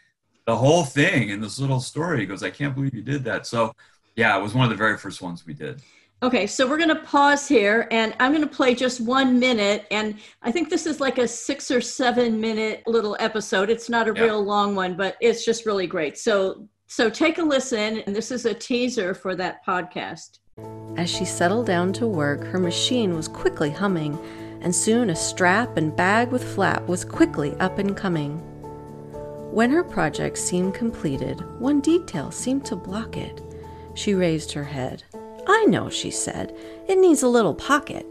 the 0.45 0.55
whole 0.55 0.83
thing 0.83 1.29
in 1.29 1.41
this 1.41 1.59
little 1.59 1.79
story. 1.79 2.21
He 2.21 2.25
goes, 2.25 2.43
I 2.43 2.49
can't 2.49 2.75
believe 2.75 2.93
you 2.93 3.01
did 3.01 3.23
that. 3.25 3.45
So 3.45 3.73
yeah, 4.15 4.37
it 4.37 4.41
was 4.41 4.53
one 4.53 4.65
of 4.65 4.69
the 4.69 4.75
very 4.75 4.97
first 4.97 5.21
ones 5.21 5.45
we 5.45 5.53
did. 5.53 5.81
Okay, 6.21 6.47
so 6.47 6.67
we're 6.67 6.77
going 6.77 6.89
to 6.89 7.01
pause 7.03 7.47
here 7.47 7.87
and 7.91 8.13
I'm 8.19 8.33
going 8.33 8.47
to 8.47 8.55
play 8.55 8.75
just 8.75 8.99
one 8.99 9.39
minute. 9.39 9.87
And 9.89 10.19
I 10.41 10.51
think 10.51 10.69
this 10.69 10.85
is 10.85 10.99
like 10.99 11.17
a 11.17 11.27
six 11.27 11.71
or 11.71 11.79
seven 11.79 12.41
minute 12.41 12.83
little 12.87 13.15
episode. 13.21 13.69
It's 13.69 13.89
not 13.89 14.09
a 14.09 14.13
yeah. 14.13 14.23
real 14.23 14.43
long 14.43 14.75
one, 14.75 14.97
but 14.97 15.15
it's 15.21 15.45
just 15.45 15.65
really 15.65 15.87
great. 15.87 16.17
So, 16.17 16.67
so 16.87 17.09
take 17.09 17.37
a 17.37 17.43
listen. 17.43 17.99
And 17.99 18.13
this 18.13 18.31
is 18.31 18.45
a 18.45 18.53
teaser 18.53 19.13
for 19.13 19.33
that 19.37 19.65
podcast. 19.65 20.39
As 20.97 21.09
she 21.09 21.23
settled 21.23 21.67
down 21.67 21.93
to 21.93 22.07
work, 22.07 22.43
her 22.43 22.59
machine 22.59 23.15
was 23.15 23.29
quickly 23.29 23.69
humming, 23.69 24.19
and 24.59 24.75
soon 24.75 25.09
a 25.09 25.15
strap 25.15 25.77
and 25.77 25.95
bag 25.95 26.31
with 26.31 26.43
flap 26.43 26.85
was 26.87 27.05
quickly 27.05 27.53
up 27.61 27.77
and 27.77 27.95
coming. 27.95 28.43
When 29.51 29.71
her 29.71 29.83
project 29.83 30.37
seemed 30.37 30.75
completed, 30.75 31.41
one 31.59 31.81
detail 31.81 32.29
seemed 32.29 32.65
to 32.65 32.75
block 32.75 33.17
it. 33.17 33.41
She 33.95 34.13
raised 34.13 34.51
her 34.51 34.63
head. 34.63 35.03
I 35.47 35.65
know, 35.65 35.89
she 35.89 36.11
said. 36.11 36.55
It 36.87 36.99
needs 36.99 37.23
a 37.23 37.27
little 37.27 37.55
pocket. 37.55 38.05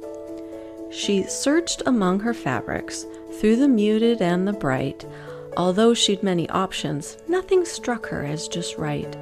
She 0.90 1.22
searched 1.22 1.82
among 1.86 2.20
her 2.20 2.34
fabrics, 2.34 3.06
through 3.38 3.56
the 3.56 3.68
muted 3.68 4.20
and 4.20 4.48
the 4.48 4.52
bright. 4.52 5.06
Although 5.56 5.94
she'd 5.94 6.24
many 6.24 6.48
options, 6.50 7.16
nothing 7.28 7.64
struck 7.64 8.06
her 8.06 8.24
as 8.24 8.48
just 8.48 8.76
right. 8.76 9.16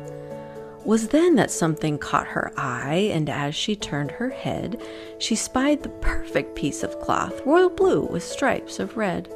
Was 0.87 1.09
then 1.09 1.35
that 1.35 1.51
something 1.51 1.99
caught 1.99 2.29
her 2.29 2.51
eye, 2.57 3.11
and 3.13 3.29
as 3.29 3.55
she 3.55 3.77
turned 3.77 4.13
her 4.13 4.31
head, 4.31 4.81
she 5.19 5.35
spied 5.35 5.83
the 5.83 5.89
perfect 5.89 6.55
piece 6.55 6.83
of 6.83 6.99
cloth, 7.01 7.45
royal 7.45 7.69
blue 7.69 8.03
with 8.03 8.23
stripes 8.23 8.79
of 8.79 8.97
red. 8.97 9.29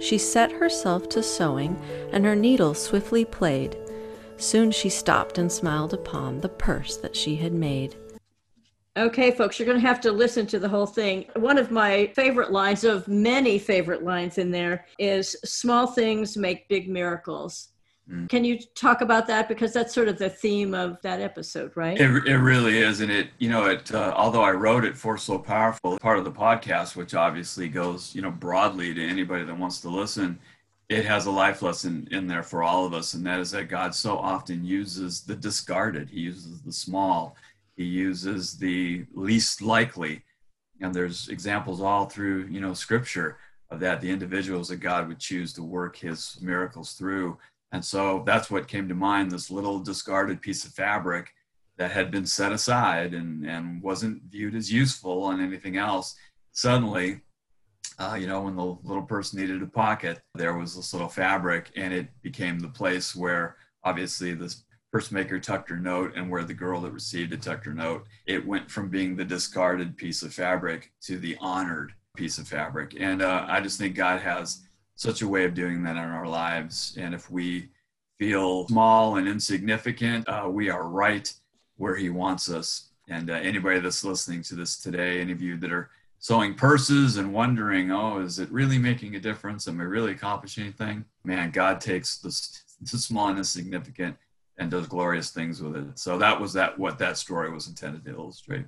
She 0.00 0.18
set 0.18 0.50
herself 0.50 1.08
to 1.10 1.22
sewing, 1.22 1.80
and 2.12 2.24
her 2.24 2.34
needle 2.34 2.74
swiftly 2.74 3.24
played. 3.24 3.76
Soon 4.36 4.70
she 4.70 4.88
stopped 4.88 5.36
and 5.36 5.52
smiled 5.52 5.92
upon 5.92 6.40
the 6.40 6.48
purse 6.48 6.96
that 6.96 7.14
she 7.14 7.36
had 7.36 7.52
made. 7.52 7.94
Okay, 8.96 9.30
folks, 9.30 9.58
you're 9.58 9.66
going 9.66 9.80
to 9.80 9.86
have 9.86 10.00
to 10.00 10.10
listen 10.10 10.46
to 10.48 10.58
the 10.58 10.68
whole 10.68 10.86
thing. 10.86 11.26
One 11.36 11.58
of 11.58 11.70
my 11.70 12.10
favorite 12.16 12.50
lines, 12.50 12.82
of 12.82 13.06
many 13.06 13.58
favorite 13.58 14.02
lines 14.02 14.38
in 14.38 14.50
there, 14.50 14.86
is 14.98 15.36
small 15.44 15.86
things 15.86 16.36
make 16.36 16.68
big 16.68 16.88
miracles. 16.88 17.68
Mm. 18.10 18.28
Can 18.28 18.44
you 18.44 18.58
talk 18.74 19.02
about 19.02 19.26
that? 19.28 19.48
Because 19.48 19.72
that's 19.72 19.94
sort 19.94 20.08
of 20.08 20.18
the 20.18 20.28
theme 20.28 20.74
of 20.74 21.00
that 21.02 21.20
episode, 21.20 21.72
right? 21.76 21.98
It, 21.98 22.26
it 22.26 22.38
really 22.38 22.78
is. 22.78 23.00
And 23.00 23.10
it, 23.10 23.28
you 23.38 23.48
know, 23.48 23.66
it, 23.66 23.92
uh, 23.94 24.12
although 24.16 24.42
I 24.42 24.50
wrote 24.50 24.84
it 24.84 24.96
for 24.96 25.16
So 25.16 25.38
Powerful, 25.38 25.98
part 25.98 26.18
of 26.18 26.24
the 26.24 26.32
podcast, 26.32 26.96
which 26.96 27.14
obviously 27.14 27.68
goes, 27.68 28.14
you 28.14 28.22
know, 28.22 28.30
broadly 28.30 28.92
to 28.94 29.08
anybody 29.08 29.44
that 29.44 29.56
wants 29.56 29.80
to 29.82 29.88
listen, 29.88 30.38
it 30.88 31.04
has 31.04 31.26
a 31.26 31.30
life 31.30 31.62
lesson 31.62 32.08
in 32.10 32.26
there 32.26 32.42
for 32.42 32.64
all 32.64 32.84
of 32.84 32.92
us. 32.92 33.14
And 33.14 33.24
that 33.26 33.38
is 33.38 33.52
that 33.52 33.68
God 33.68 33.94
so 33.94 34.18
often 34.18 34.64
uses 34.64 35.20
the 35.20 35.36
discarded, 35.36 36.10
He 36.10 36.20
uses 36.20 36.60
the 36.62 36.72
small, 36.72 37.36
He 37.76 37.84
uses 37.84 38.58
the 38.58 39.04
least 39.14 39.62
likely. 39.62 40.22
And 40.80 40.92
there's 40.92 41.28
examples 41.28 41.80
all 41.80 42.06
through, 42.06 42.46
you 42.46 42.60
know, 42.60 42.74
scripture 42.74 43.38
of 43.70 43.78
that, 43.80 44.00
the 44.00 44.10
individuals 44.10 44.68
that 44.68 44.78
God 44.78 45.06
would 45.06 45.20
choose 45.20 45.52
to 45.52 45.62
work 45.62 45.94
His 45.96 46.38
miracles 46.42 46.94
through 46.94 47.38
and 47.72 47.84
so 47.84 48.22
that's 48.26 48.50
what 48.50 48.68
came 48.68 48.88
to 48.88 48.94
mind 48.94 49.30
this 49.30 49.50
little 49.50 49.78
discarded 49.78 50.42
piece 50.42 50.64
of 50.64 50.72
fabric 50.72 51.30
that 51.78 51.90
had 51.90 52.10
been 52.10 52.26
set 52.26 52.52
aside 52.52 53.14
and, 53.14 53.46
and 53.46 53.80
wasn't 53.82 54.22
viewed 54.24 54.54
as 54.54 54.70
useful 54.70 55.22
on 55.22 55.40
anything 55.40 55.76
else. 55.76 56.14
Suddenly, 56.52 57.22
uh, 57.98 58.16
you 58.20 58.26
know, 58.26 58.42
when 58.42 58.56
the 58.56 58.64
little 58.64 59.02
person 59.02 59.40
needed 59.40 59.62
a 59.62 59.66
pocket, 59.66 60.20
there 60.34 60.56
was 60.56 60.76
this 60.76 60.92
little 60.92 61.08
fabric, 61.08 61.70
and 61.76 61.94
it 61.94 62.08
became 62.22 62.58
the 62.58 62.68
place 62.68 63.14
where 63.14 63.56
obviously 63.84 64.34
this 64.34 64.64
purse 64.92 65.12
maker 65.12 65.38
tucked 65.38 65.70
her 65.70 65.76
note 65.76 66.12
and 66.16 66.28
where 66.28 66.44
the 66.44 66.52
girl 66.52 66.80
that 66.80 66.90
received 66.90 67.32
it 67.32 67.42
tucked 67.42 67.64
her 67.64 67.74
note. 67.74 68.04
It 68.26 68.46
went 68.46 68.70
from 68.70 68.88
being 68.88 69.14
the 69.14 69.24
discarded 69.24 69.96
piece 69.96 70.22
of 70.22 70.34
fabric 70.34 70.92
to 71.02 71.18
the 71.18 71.36
honored 71.40 71.92
piece 72.16 72.38
of 72.38 72.48
fabric. 72.48 72.96
And 72.98 73.22
uh, 73.22 73.46
I 73.48 73.60
just 73.60 73.78
think 73.78 73.94
God 73.94 74.20
has 74.20 74.62
such 75.00 75.22
a 75.22 75.28
way 75.28 75.46
of 75.46 75.54
doing 75.54 75.82
that 75.82 75.96
in 75.96 76.02
our 76.02 76.26
lives. 76.26 76.94
And 77.00 77.14
if 77.14 77.30
we 77.30 77.70
feel 78.18 78.68
small 78.68 79.16
and 79.16 79.26
insignificant, 79.26 80.28
uh, 80.28 80.46
we 80.46 80.68
are 80.68 80.86
right 80.86 81.32
where 81.78 81.96
He 81.96 82.10
wants 82.10 82.50
us. 82.50 82.90
And 83.08 83.30
uh, 83.30 83.34
anybody 83.34 83.80
that's 83.80 84.04
listening 84.04 84.42
to 84.42 84.54
this 84.54 84.78
today, 84.78 85.22
any 85.22 85.32
of 85.32 85.40
you 85.40 85.56
that 85.56 85.72
are 85.72 85.88
sewing 86.18 86.52
purses 86.52 87.16
and 87.16 87.32
wondering, 87.32 87.90
oh, 87.90 88.20
is 88.20 88.38
it 88.38 88.52
really 88.52 88.76
making 88.76 89.16
a 89.16 89.20
difference? 89.20 89.66
Am 89.66 89.80
I 89.80 89.84
really 89.84 90.12
accomplishing 90.12 90.64
anything? 90.64 91.06
Man, 91.24 91.50
God 91.50 91.80
takes 91.80 92.18
the, 92.18 92.28
the 92.82 92.98
small 92.98 93.28
and 93.28 93.38
insignificant 93.38 94.18
and 94.58 94.70
does 94.70 94.86
glorious 94.86 95.30
things 95.30 95.62
with 95.62 95.76
it. 95.76 95.98
So 95.98 96.18
that 96.18 96.38
was 96.38 96.52
that 96.52 96.78
what 96.78 96.98
that 96.98 97.16
story 97.16 97.50
was 97.50 97.68
intended 97.68 98.04
to 98.04 98.10
illustrate. 98.10 98.66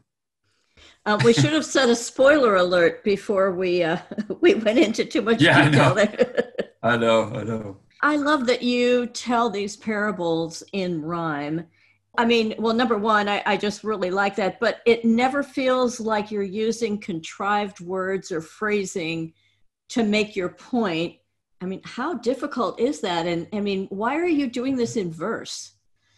Uh, 1.05 1.19
we 1.25 1.33
should 1.33 1.53
have 1.53 1.65
set 1.65 1.89
a 1.89 1.97
spoiler 1.97 2.57
alert 2.57 3.03
before 3.03 3.53
we 3.53 3.83
uh, 3.83 3.99
we 4.41 4.55
went 4.55 4.79
into 4.79 5.05
too 5.05 5.23
much 5.23 5.41
yeah, 5.41 5.69
detail. 5.69 5.99
I 5.99 6.05
know. 6.05 6.43
I 6.83 6.97
know. 6.97 7.33
I 7.35 7.43
know. 7.45 7.77
I 8.03 8.17
love 8.17 8.47
that 8.47 8.63
you 8.63 9.07
tell 9.07 9.49
these 9.51 9.77
parables 9.77 10.63
in 10.73 11.03
rhyme. 11.03 11.67
I 12.19 12.25
mean, 12.27 12.55
well, 12.59 12.75
number 12.75 12.99
one, 12.99 13.29
I, 13.29 13.43
I 13.47 13.57
just 13.57 13.85
really 13.85 14.11
like 14.11 14.37
that, 14.37 14.61
but 14.61 14.81
it 14.85 15.05
never 15.05 15.43
feels 15.43 15.99
like 15.99 16.31
you're 16.31 16.43
using 16.43 16.99
contrived 16.99 17.81
words 17.81 18.31
or 18.31 18.41
phrasing 18.41 19.33
to 19.91 20.03
make 20.03 20.37
your 20.37 20.51
point. 20.51 21.17
I 21.61 21.67
mean, 21.67 21.81
how 21.85 22.15
difficult 22.15 22.81
is 22.81 23.01
that? 23.01 23.27
And 23.27 23.47
I 23.53 23.61
mean, 23.61 23.87
why 23.89 24.17
are 24.17 24.27
you 24.27 24.49
doing 24.49 24.77
this 24.77 24.97
in 24.97 25.11
verse? 25.11 25.72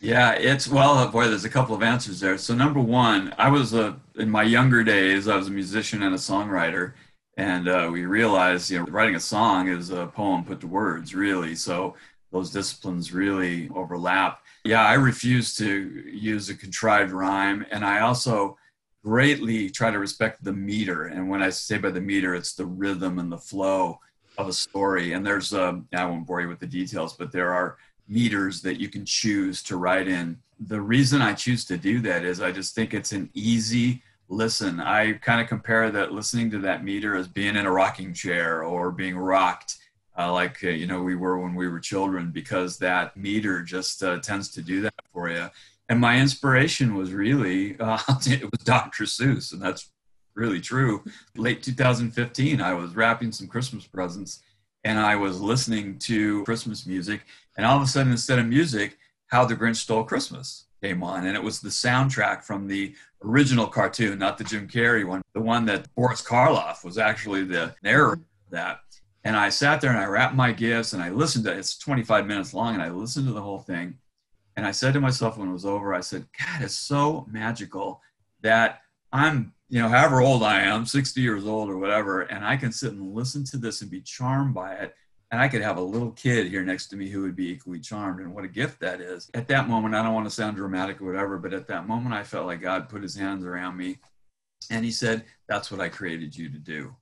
Yeah, 0.05 0.33
it's 0.33 0.69
well, 0.69 1.09
boy, 1.09 1.29
there's 1.29 1.47
a 1.47 1.49
couple 1.49 1.75
of 1.75 1.83
answers 1.83 2.21
there. 2.21 2.37
So, 2.37 2.55
number 2.55 2.79
one, 2.79 3.35
I 3.39 3.49
was 3.49 3.73
a, 3.73 3.99
in 4.17 4.29
my 4.29 4.43
younger 4.43 4.85
days, 4.85 5.29
I 5.29 5.37
was 5.37 5.49
a 5.49 5.51
musician 5.51 6.03
and 6.03 6.15
a 6.15 6.19
songwriter. 6.19 6.93
And 7.39 7.69
uh, 7.69 7.89
we 7.91 8.05
realized, 8.05 8.71
you 8.71 8.81
know, 8.81 8.85
writing 8.85 9.15
a 9.15 9.21
song 9.21 9.69
is 9.69 9.89
a 9.89 10.09
poem 10.09 10.45
put 10.45 10.61
to 10.61 10.67
words, 10.67 11.15
really. 11.15 11.55
So, 11.55 11.95
those 12.33 12.51
disciplines 12.51 13.15
really 13.15 13.71
overlap. 13.75 14.43
Yeah, 14.65 14.85
I 14.85 14.93
refuse 14.95 15.57
to 15.57 16.05
use 16.07 16.51
a 16.51 16.55
contrived 16.55 17.11
rhyme. 17.11 17.65
And 17.71 17.83
I 17.83 18.01
also 18.01 18.59
greatly 19.03 19.71
try 19.71 19.91
to 19.91 19.99
respect 19.99 20.45
the 20.45 20.53
meter. 20.53 21.07
And 21.07 21.31
when 21.31 21.43
I 21.43 21.49
say 21.49 21.79
by 21.79 21.89
the 21.89 22.03
meter, 22.03 22.35
it's 22.35 22.53
the 22.53 22.67
rhythm 22.67 23.19
and 23.19 23.33
the 23.33 23.39
flow 23.39 24.01
of 24.37 24.49
a 24.49 24.53
story. 24.53 25.13
And 25.13 25.25
there's, 25.25 25.55
um, 25.55 25.89
I 25.95 26.05
won't 26.05 26.27
bore 26.27 26.43
you 26.43 26.49
with 26.49 26.61
the 26.61 26.67
details, 26.67 27.15
but 27.15 27.33
there 27.33 27.55
are 27.55 27.79
meters 28.09 28.63
that 28.63 28.81
you 28.81 28.89
can 28.89 29.05
choose 29.05 29.63
to 29.65 29.77
write 29.77 30.09
in. 30.09 30.39
The 30.61 30.81
reason 30.81 31.23
I 31.23 31.35
choose 31.35 31.65
to 31.67 31.77
do 31.77 32.01
that 32.01 32.25
is 32.25 32.41
I 32.41 32.53
just 32.53 32.75
think 32.75 32.95
it's 32.95 33.13
an 33.13 33.31
easy 33.35 34.03
listen. 34.29 34.81
I 34.81 35.15
kind 35.15 35.41
of 35.41 35.49
compare 35.49 35.91
that 35.91 36.13
listening 36.13 36.51
to 36.53 36.59
that 36.61 36.85
meter 36.85 37.17
as 37.17 37.29
being 37.29 37.57
in 37.57 37.67
a 37.67 37.73
rocking 37.73 38.13
chair 38.15 38.63
or 38.63 38.91
being 38.91 39.17
rocked. 39.17 39.77
Uh, 40.17 40.33
like 40.33 40.63
uh, 40.63 40.69
you 40.69 40.87
know 40.87 41.03
we 41.03 41.17
were 41.17 41.41
when 41.41 41.57
we 41.57 41.67
were 41.67 41.81
children 41.81 42.31
because 42.31 42.79
that 42.79 43.17
meter 43.17 43.63
just 43.63 44.01
uh, 44.05 44.17
tends 44.21 44.49
to 44.49 44.63
do 44.63 44.81
that 44.81 44.95
for 45.13 45.29
you 45.29 45.51
and 45.89 46.01
my 46.01 46.19
inspiration 46.21 46.95
was 46.95 47.13
really 47.13 47.77
uh, 47.81 47.99
it 48.27 48.45
was 48.45 48.61
dr 48.63 49.03
seuss 49.03 49.53
and 49.53 49.61
that's 49.61 49.91
really 50.35 50.61
true 50.61 51.03
late 51.37 51.65
2015 51.65 52.61
i 52.61 52.73
was 52.73 52.95
wrapping 52.95 53.33
some 53.33 53.49
christmas 53.49 53.89
presents 53.89 54.43
and 54.85 54.99
I 54.99 55.17
was 55.17 55.41
listening 55.41 55.99
to 56.01 56.45
Christmas 56.45 56.87
music, 56.87 57.23
and 57.57 57.65
all 57.65 57.77
of 57.77 57.83
a 57.83 57.87
sudden, 57.87 58.13
instead 58.13 58.39
of 58.39 58.47
music, 58.47 58.99
How 59.29 59.45
the 59.45 59.57
Grinch 59.57 59.77
Stole 59.77 60.05
Christmas 60.05 60.67
came 60.83 61.03
on, 61.03 61.27
and 61.27 61.37
it 61.37 61.43
was 61.43 61.61
the 61.61 61.71
soundtrack 61.71 62.45
from 62.45 62.69
the 62.69 62.95
original 63.25 63.67
cartoon, 63.67 64.19
not 64.19 64.37
the 64.37 64.45
Jim 64.45 64.69
Carrey 64.69 65.07
one, 65.07 65.23
the 65.33 65.41
one 65.41 65.65
that 65.65 65.93
Boris 65.95 66.23
Karloff 66.23 66.85
was 66.85 66.99
actually 66.99 67.45
the 67.45 67.75
narrator 67.83 68.13
of 68.13 68.51
that. 68.51 68.81
And 69.25 69.37
I 69.37 69.49
sat 69.49 69.81
there 69.81 69.91
and 69.91 69.99
I 69.99 70.05
wrapped 70.05 70.35
my 70.35 70.53
gifts 70.53 70.93
and 70.93 71.03
I 71.03 71.09
listened 71.09 71.47
to 71.47 71.53
it. 71.53 71.59
It's 71.59 71.79
25 71.79 72.27
minutes 72.27 72.53
long, 72.53 72.75
and 72.75 72.83
I 72.83 72.91
listened 72.91 73.27
to 73.27 73.33
the 73.33 73.41
whole 73.41 73.61
thing. 73.61 73.97
And 74.57 74.67
I 74.67 74.71
said 74.71 74.93
to 74.93 75.01
myself 75.01 75.39
when 75.39 75.49
it 75.49 75.53
was 75.53 75.65
over, 75.65 75.95
I 75.95 76.01
said, 76.01 76.27
God, 76.39 76.63
it's 76.63 76.79
so 76.79 77.27
magical 77.31 78.03
that 78.43 78.83
I'm 79.11 79.54
you 79.75 79.81
know, 79.81 79.89
however 79.89 80.21
old 80.21 80.45
I 80.45 80.61
am, 80.61 80.87
60 80.87 81.21
years 81.21 81.49
old 81.49 81.69
or 81.69 81.77
whatever, 81.77 82.21
and 82.21 82.45
I 82.45 82.57
can 82.57 82.71
sit 82.71 82.93
and 82.93 83.13
listen 83.13 83.43
to 83.47 83.57
this 83.57 83.83
and 83.83 83.91
be 83.91 84.01
charmed 84.01 84.55
by 84.55 84.75
it. 84.75 84.95
And 85.33 85.41
I 85.41 85.49
could 85.49 85.63
have 85.63 85.79
a 85.79 85.83
little 85.83 86.13
kid 86.13 86.47
here 86.47 86.63
next 86.63 86.87
to 86.89 86.97
me 86.97 87.09
who 87.09 87.23
would 87.23 87.35
be 87.35 87.49
equally 87.49 87.81
charmed. 87.81 88.21
And 88.21 88.33
what 88.33 88.45
a 88.45 88.49
gift 88.49 88.79
that 88.79 89.01
is. 89.01 89.29
At 89.35 89.49
that 89.49 89.69
moment, 89.69 89.97
I 89.97 90.05
don't 90.05 90.15
want 90.15 90.29
to 90.29 90.31
sound 90.35 90.55
dramatic 90.55 91.01
or 91.01 91.07
whatever, 91.07 91.39
but 91.39 91.53
at 91.53 91.67
that 91.67 91.89
moment, 91.89 92.15
I 92.15 92.23
felt 92.23 92.47
like 92.47 92.61
God 92.61 92.89
put 92.89 93.03
his 93.03 93.17
hands 93.17 93.45
around 93.45 93.77
me 93.77 93.99
and 94.71 94.85
he 94.85 94.93
said, 94.93 95.25
That's 95.49 95.73
what 95.73 95.81
I 95.81 95.89
created 95.89 96.37
you 96.37 96.51
to 96.51 96.59
do. 96.59 96.95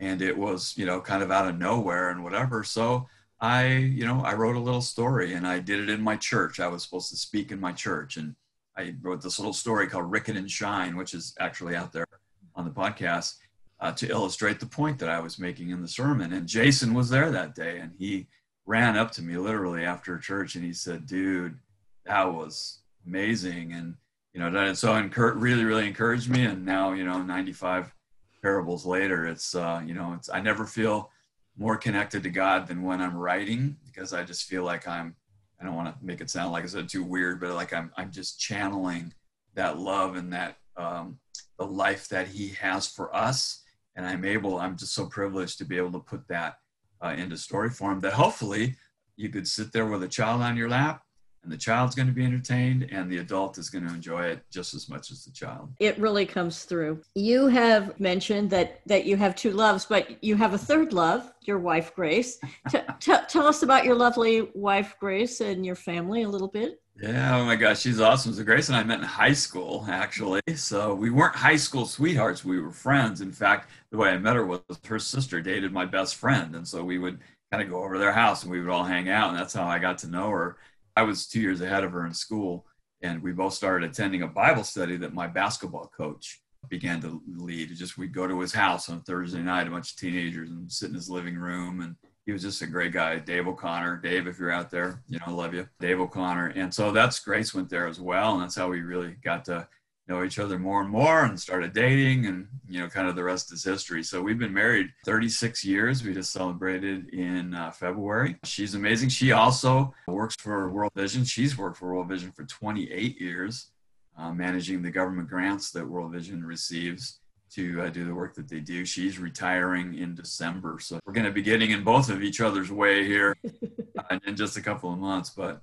And 0.00 0.22
it 0.22 0.36
was, 0.36 0.76
you 0.76 0.86
know, 0.86 1.00
kind 1.00 1.22
of 1.22 1.30
out 1.30 1.46
of 1.46 1.56
nowhere 1.56 2.10
and 2.10 2.24
whatever. 2.24 2.64
So 2.64 3.06
I, 3.38 3.68
you 3.68 4.06
know, 4.06 4.22
I 4.22 4.34
wrote 4.34 4.56
a 4.56 4.60
little 4.60 4.82
story 4.82 5.34
and 5.34 5.46
I 5.46 5.60
did 5.60 5.78
it 5.78 5.88
in 5.88 6.02
my 6.02 6.16
church. 6.16 6.58
I 6.58 6.66
was 6.66 6.82
supposed 6.82 7.10
to 7.10 7.16
speak 7.16 7.52
in 7.52 7.60
my 7.60 7.70
church. 7.70 8.16
And 8.16 8.34
I 8.76 8.94
wrote 9.02 9.22
this 9.22 9.38
little 9.38 9.52
story 9.52 9.86
called 9.86 10.10
Ricket 10.10 10.36
and 10.36 10.50
Shine, 10.50 10.96
which 10.96 11.14
is 11.14 11.34
actually 11.38 11.76
out 11.76 11.92
there 11.92 12.06
on 12.54 12.64
the 12.64 12.70
podcast 12.70 13.34
uh, 13.80 13.92
to 13.92 14.08
illustrate 14.08 14.60
the 14.60 14.66
point 14.66 14.98
that 15.00 15.08
I 15.08 15.20
was 15.20 15.38
making 15.38 15.70
in 15.70 15.82
the 15.82 15.88
sermon. 15.88 16.32
And 16.32 16.46
Jason 16.46 16.94
was 16.94 17.10
there 17.10 17.30
that 17.30 17.54
day, 17.54 17.78
and 17.78 17.92
he 17.98 18.28
ran 18.64 18.96
up 18.96 19.10
to 19.12 19.22
me 19.22 19.36
literally 19.36 19.84
after 19.84 20.16
church, 20.18 20.54
and 20.54 20.64
he 20.64 20.72
said, 20.72 21.06
"Dude, 21.06 21.58
that 22.06 22.32
was 22.32 22.80
amazing." 23.06 23.72
And 23.72 23.96
you 24.32 24.40
know, 24.40 24.50
that 24.50 24.78
so 24.78 24.94
incur- 24.96 25.34
really, 25.34 25.64
really 25.64 25.86
encouraged 25.86 26.30
me. 26.30 26.44
And 26.44 26.64
now, 26.64 26.92
you 26.92 27.04
know, 27.04 27.22
95 27.22 27.92
parables 28.40 28.86
later, 28.86 29.26
it's 29.26 29.54
uh, 29.54 29.82
you 29.84 29.94
know, 29.94 30.14
it's 30.14 30.30
I 30.30 30.40
never 30.40 30.64
feel 30.64 31.10
more 31.56 31.76
connected 31.76 32.22
to 32.22 32.30
God 32.30 32.66
than 32.66 32.82
when 32.82 33.02
I'm 33.02 33.16
writing 33.16 33.76
because 33.84 34.12
I 34.12 34.22
just 34.24 34.44
feel 34.44 34.64
like 34.64 34.88
I'm 34.88 35.16
I 35.62 35.66
don't 35.66 35.76
want 35.76 35.96
to 35.96 36.04
make 36.04 36.20
it 36.20 36.28
sound 36.28 36.52
like 36.52 36.64
I 36.64 36.66
said 36.66 36.88
too 36.88 37.04
weird, 37.04 37.40
but 37.40 37.54
like 37.54 37.72
I'm 37.72 37.92
I'm 37.96 38.10
just 38.10 38.40
channeling 38.40 39.14
that 39.54 39.78
love 39.78 40.16
and 40.16 40.32
that 40.32 40.56
um, 40.76 41.18
the 41.58 41.66
life 41.66 42.08
that 42.08 42.26
He 42.26 42.48
has 42.48 42.88
for 42.88 43.14
us, 43.14 43.62
and 43.94 44.04
I'm 44.04 44.24
able. 44.24 44.58
I'm 44.58 44.76
just 44.76 44.94
so 44.94 45.06
privileged 45.06 45.58
to 45.58 45.64
be 45.64 45.76
able 45.76 45.92
to 45.92 46.00
put 46.00 46.26
that 46.28 46.56
uh, 47.00 47.14
into 47.16 47.36
story 47.36 47.70
form. 47.70 48.00
That 48.00 48.14
hopefully 48.14 48.76
you 49.16 49.28
could 49.28 49.46
sit 49.46 49.72
there 49.72 49.86
with 49.86 50.02
a 50.02 50.08
child 50.08 50.42
on 50.42 50.56
your 50.56 50.68
lap 50.68 51.02
and 51.42 51.52
the 51.52 51.56
child's 51.56 51.94
going 51.94 52.06
to 52.06 52.14
be 52.14 52.24
entertained 52.24 52.88
and 52.92 53.10
the 53.10 53.18
adult 53.18 53.58
is 53.58 53.68
going 53.68 53.86
to 53.86 53.92
enjoy 53.92 54.24
it 54.24 54.40
just 54.50 54.74
as 54.74 54.88
much 54.88 55.10
as 55.10 55.24
the 55.24 55.32
child. 55.32 55.70
It 55.80 55.98
really 55.98 56.26
comes 56.26 56.64
through. 56.64 57.00
You 57.14 57.48
have 57.48 57.98
mentioned 57.98 58.50
that 58.50 58.80
that 58.86 59.04
you 59.04 59.16
have 59.16 59.34
two 59.34 59.50
loves 59.50 59.86
but 59.86 60.22
you 60.22 60.36
have 60.36 60.54
a 60.54 60.58
third 60.58 60.92
love 60.92 61.32
your 61.42 61.58
wife 61.58 61.94
grace. 61.94 62.38
T- 62.68 62.78
t- 63.00 63.14
tell 63.28 63.46
us 63.46 63.62
about 63.62 63.84
your 63.84 63.96
lovely 63.96 64.48
wife 64.54 64.96
grace 65.00 65.40
and 65.40 65.66
your 65.66 65.74
family 65.74 66.22
a 66.22 66.28
little 66.28 66.48
bit. 66.48 66.80
Yeah 67.02 67.38
oh 67.38 67.44
my 67.44 67.56
gosh 67.56 67.80
she's 67.80 68.00
awesome. 68.00 68.32
So 68.32 68.44
grace 68.44 68.68
and 68.68 68.76
i 68.76 68.84
met 68.84 69.00
in 69.00 69.04
high 69.04 69.32
school 69.32 69.84
actually. 69.88 70.40
So 70.54 70.94
we 70.94 71.10
weren't 71.10 71.34
high 71.34 71.56
school 71.56 71.86
sweethearts 71.86 72.44
we 72.44 72.60
were 72.60 72.70
friends. 72.70 73.20
In 73.20 73.32
fact 73.32 73.70
the 73.90 73.98
way 73.98 74.10
i 74.10 74.18
met 74.18 74.36
her 74.36 74.46
was 74.46 74.60
her 74.86 74.98
sister 74.98 75.40
dated 75.40 75.72
my 75.72 75.84
best 75.84 76.16
friend 76.16 76.54
and 76.54 76.66
so 76.66 76.84
we 76.84 76.98
would 76.98 77.18
kind 77.50 77.62
of 77.62 77.68
go 77.68 77.82
over 77.84 77.98
their 77.98 78.12
house 78.12 78.42
and 78.42 78.50
we 78.50 78.60
would 78.60 78.70
all 78.70 78.84
hang 78.84 79.10
out 79.10 79.28
and 79.28 79.38
that's 79.38 79.52
how 79.52 79.66
i 79.66 79.78
got 79.78 79.98
to 79.98 80.06
know 80.06 80.30
her 80.30 80.56
I 80.96 81.02
was 81.02 81.26
two 81.26 81.40
years 81.40 81.60
ahead 81.60 81.84
of 81.84 81.92
her 81.92 82.06
in 82.06 82.14
school, 82.14 82.66
and 83.02 83.22
we 83.22 83.32
both 83.32 83.54
started 83.54 83.88
attending 83.88 84.22
a 84.22 84.28
Bible 84.28 84.64
study 84.64 84.96
that 84.98 85.14
my 85.14 85.26
basketball 85.26 85.90
coach 85.96 86.40
began 86.68 87.00
to 87.00 87.20
lead. 87.26 87.74
Just 87.74 87.98
we'd 87.98 88.14
go 88.14 88.26
to 88.26 88.40
his 88.40 88.52
house 88.52 88.88
on 88.88 89.02
Thursday 89.02 89.42
night, 89.42 89.66
a 89.66 89.70
bunch 89.70 89.92
of 89.92 89.98
teenagers, 89.98 90.50
and 90.50 90.70
sit 90.70 90.88
in 90.88 90.94
his 90.94 91.10
living 91.10 91.36
room. 91.36 91.80
And 91.80 91.96
he 92.24 92.32
was 92.32 92.42
just 92.42 92.62
a 92.62 92.66
great 92.66 92.92
guy, 92.92 93.18
Dave 93.18 93.48
O'Connor. 93.48 93.96
Dave, 93.96 94.26
if 94.26 94.38
you're 94.38 94.52
out 94.52 94.70
there, 94.70 95.02
you 95.08 95.18
know, 95.18 95.24
I 95.26 95.30
love 95.30 95.54
you, 95.54 95.68
Dave 95.80 96.00
O'Connor. 96.00 96.52
And 96.54 96.72
so 96.72 96.92
that's 96.92 97.18
Grace 97.18 97.54
went 97.54 97.68
there 97.68 97.88
as 97.88 98.00
well, 98.00 98.34
and 98.34 98.42
that's 98.42 98.54
how 98.54 98.68
we 98.68 98.80
really 98.80 99.16
got 99.24 99.44
to 99.46 99.66
know 100.08 100.24
each 100.24 100.38
other 100.38 100.58
more 100.58 100.80
and 100.80 100.90
more 100.90 101.24
and 101.24 101.38
started 101.38 101.72
dating 101.72 102.26
and 102.26 102.48
you 102.68 102.80
know 102.80 102.88
kind 102.88 103.08
of 103.08 103.16
the 103.16 103.22
rest 103.22 103.52
is 103.52 103.64
history. 103.64 104.02
So 104.02 104.20
we've 104.20 104.38
been 104.38 104.52
married 104.52 104.88
36 105.04 105.64
years. 105.64 106.02
We 106.02 106.12
just 106.12 106.32
celebrated 106.32 107.08
in 107.10 107.54
uh, 107.54 107.70
february. 107.70 108.36
She's 108.44 108.74
amazing. 108.74 109.10
She 109.10 109.32
also 109.32 109.94
works 110.08 110.34
for 110.38 110.70
world 110.70 110.92
vision. 110.94 111.24
She's 111.24 111.56
worked 111.56 111.76
for 111.76 111.92
world 111.92 112.08
vision 112.08 112.32
for 112.32 112.44
28 112.44 113.20
years 113.20 113.68
uh, 114.16 114.32
managing 114.32 114.82
the 114.82 114.90
government 114.90 115.28
grants 115.28 115.70
that 115.70 115.88
world 115.88 116.12
vision 116.12 116.44
receives 116.44 117.20
to 117.50 117.82
uh, 117.82 117.90
do 117.90 118.04
the 118.04 118.14
work 118.14 118.34
that 118.34 118.48
they 118.48 118.60
do. 118.60 118.84
She's 118.84 119.18
retiring 119.18 119.94
in 119.98 120.14
december. 120.14 120.78
So 120.80 121.00
we're 121.04 121.12
going 121.12 121.26
to 121.26 121.32
be 121.32 121.42
getting 121.42 121.70
in 121.70 121.84
both 121.84 122.08
of 122.08 122.22
each 122.22 122.40
other's 122.40 122.72
way 122.72 123.04
here 123.04 123.36
uh, 123.98 124.18
in 124.26 124.36
just 124.36 124.56
a 124.56 124.62
couple 124.62 124.92
of 124.92 124.98
months. 124.98 125.30
But 125.30 125.60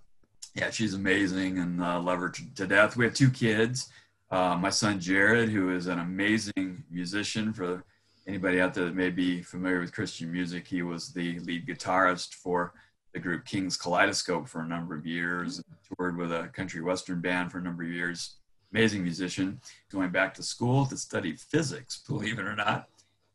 yeah, 0.56 0.70
she's 0.70 0.94
amazing 0.94 1.58
and 1.58 1.82
uh, 1.82 2.00
love 2.00 2.20
her 2.20 2.30
to, 2.30 2.56
to 2.56 2.68
death. 2.68 2.96
We 2.96 3.06
have 3.06 3.14
two 3.14 3.32
kids. 3.32 3.90
Uh, 4.32 4.56
my 4.56 4.70
son 4.70 5.00
Jared, 5.00 5.50
who 5.50 5.76
is 5.76 5.88
an 5.88 6.00
amazing 6.00 6.84
musician 6.92 7.52
for 7.52 7.84
anybody 8.28 8.62
out 8.62 8.76
there 8.76 8.86
that 8.86 8.96
may 8.96 9.10
be 9.10 9.42
familiar 9.42 9.80
with 9.80 9.92
Christian 9.92 10.32
music, 10.32 10.68
he 10.68 10.84
was 10.84 11.12
the 11.12 11.40
lead 11.40 11.66
guitarist 11.66 12.36
for 12.36 12.74
the 13.14 13.20
group 13.20 13.44
King's 13.46 13.76
Kaleidoscope 13.76 14.48
for 14.48 14.62
a 14.62 14.68
number 14.68 14.96
of 14.96 15.08
years, 15.08 15.64
toured 15.98 16.16
with 16.16 16.32
a 16.32 16.50
country 16.50 16.82
western 16.82 17.22
band 17.22 17.52
for 17.52 17.58
a 17.58 17.64
number 17.64 17.84
of 17.84 17.90
years. 17.90 18.36
Amazing 18.72 19.02
musician, 19.02 19.60
going 19.92 20.12
back 20.12 20.36
to 20.36 20.44
school 20.44 20.86
to 20.86 20.98
study 20.98 21.36
physics, 21.36 22.04
believe 22.08 22.38
it 22.38 22.46
or 22.46 22.56
not. 22.56 22.88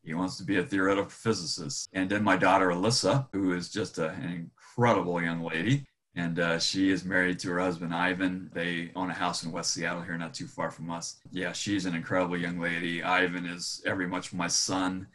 He 0.04 0.14
wants 0.14 0.36
to 0.36 0.44
be 0.44 0.58
a 0.58 0.62
theoretical 0.62 1.10
physicist. 1.10 1.88
And 1.92 2.08
then 2.08 2.22
my 2.22 2.36
daughter 2.36 2.68
Alyssa, 2.68 3.26
who 3.32 3.52
is 3.52 3.68
just 3.68 3.98
a, 3.98 4.10
an 4.10 4.50
incredible 4.76 5.20
young 5.20 5.42
lady, 5.42 5.86
and 6.16 6.38
uh, 6.38 6.58
she 6.58 6.90
is 6.90 7.04
married 7.04 7.38
to 7.40 7.50
her 7.50 7.60
husband 7.60 7.94
Ivan. 7.94 8.50
They 8.54 8.92
own 8.94 9.10
a 9.10 9.14
house 9.14 9.42
in 9.42 9.52
West 9.52 9.72
Seattle 9.72 10.02
here, 10.02 10.16
not 10.16 10.34
too 10.34 10.46
far 10.46 10.70
from 10.70 10.90
us. 10.90 11.16
Yeah, 11.32 11.52
she's 11.52 11.86
an 11.86 11.94
incredible 11.94 12.36
young 12.36 12.60
lady. 12.60 13.02
Ivan 13.02 13.46
is 13.46 13.82
every 13.84 14.06
much 14.06 14.32
my 14.32 14.46
son 14.46 15.08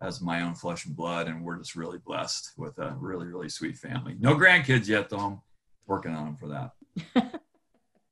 as 0.00 0.20
my 0.20 0.42
own 0.42 0.54
flesh 0.54 0.86
and 0.86 0.96
blood, 0.96 1.26
and 1.26 1.44
we're 1.44 1.58
just 1.58 1.76
really 1.76 1.98
blessed 1.98 2.52
with 2.56 2.78
a 2.78 2.94
really, 2.98 3.26
really 3.26 3.48
sweet 3.48 3.76
family. 3.76 4.16
No 4.18 4.34
grandkids 4.34 4.88
yet, 4.88 5.10
though. 5.10 5.18
I'm 5.18 5.40
working 5.86 6.12
on 6.12 6.24
them 6.24 6.36
for 6.36 6.48
that. 6.48 6.72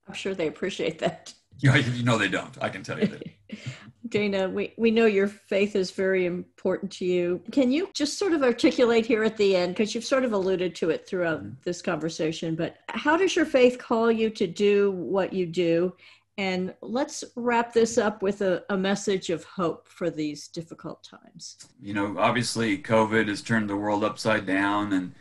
I'm 0.06 0.14
sure 0.14 0.34
they 0.34 0.48
appreciate 0.48 0.98
that. 0.98 1.32
Yeah, 1.60 1.76
you 1.76 2.02
know 2.02 2.18
they 2.18 2.28
don't. 2.28 2.56
I 2.60 2.68
can 2.68 2.82
tell 2.82 2.98
you 2.98 3.06
that. 3.06 3.22
Dana, 4.08 4.48
we, 4.48 4.74
we 4.76 4.90
know 4.90 5.06
your 5.06 5.28
faith 5.28 5.76
is 5.76 5.90
very 5.90 6.26
important 6.26 6.92
to 6.92 7.06
you. 7.06 7.42
Can 7.52 7.72
you 7.72 7.88
just 7.94 8.18
sort 8.18 8.32
of 8.32 8.42
articulate 8.42 9.06
here 9.06 9.24
at 9.24 9.36
the 9.36 9.56
end, 9.56 9.74
because 9.74 9.94
you've 9.94 10.04
sort 10.04 10.24
of 10.24 10.32
alluded 10.32 10.74
to 10.76 10.90
it 10.90 11.06
throughout 11.06 11.40
mm-hmm. 11.40 11.54
this 11.64 11.80
conversation, 11.80 12.54
but 12.54 12.76
how 12.88 13.16
does 13.16 13.34
your 13.34 13.46
faith 13.46 13.78
call 13.78 14.12
you 14.12 14.28
to 14.30 14.46
do 14.46 14.90
what 14.92 15.32
you 15.32 15.46
do? 15.46 15.94
And 16.36 16.74
let's 16.82 17.24
wrap 17.36 17.72
this 17.72 17.96
up 17.96 18.20
with 18.20 18.42
a, 18.42 18.64
a 18.68 18.76
message 18.76 19.30
of 19.30 19.44
hope 19.44 19.88
for 19.88 20.10
these 20.10 20.48
difficult 20.48 21.02
times. 21.04 21.56
You 21.80 21.94
know, 21.94 22.16
obviously, 22.18 22.76
COVID 22.78 23.28
has 23.28 23.40
turned 23.40 23.70
the 23.70 23.76
world 23.76 24.04
upside 24.04 24.44
down 24.44 24.92
and 24.92 25.14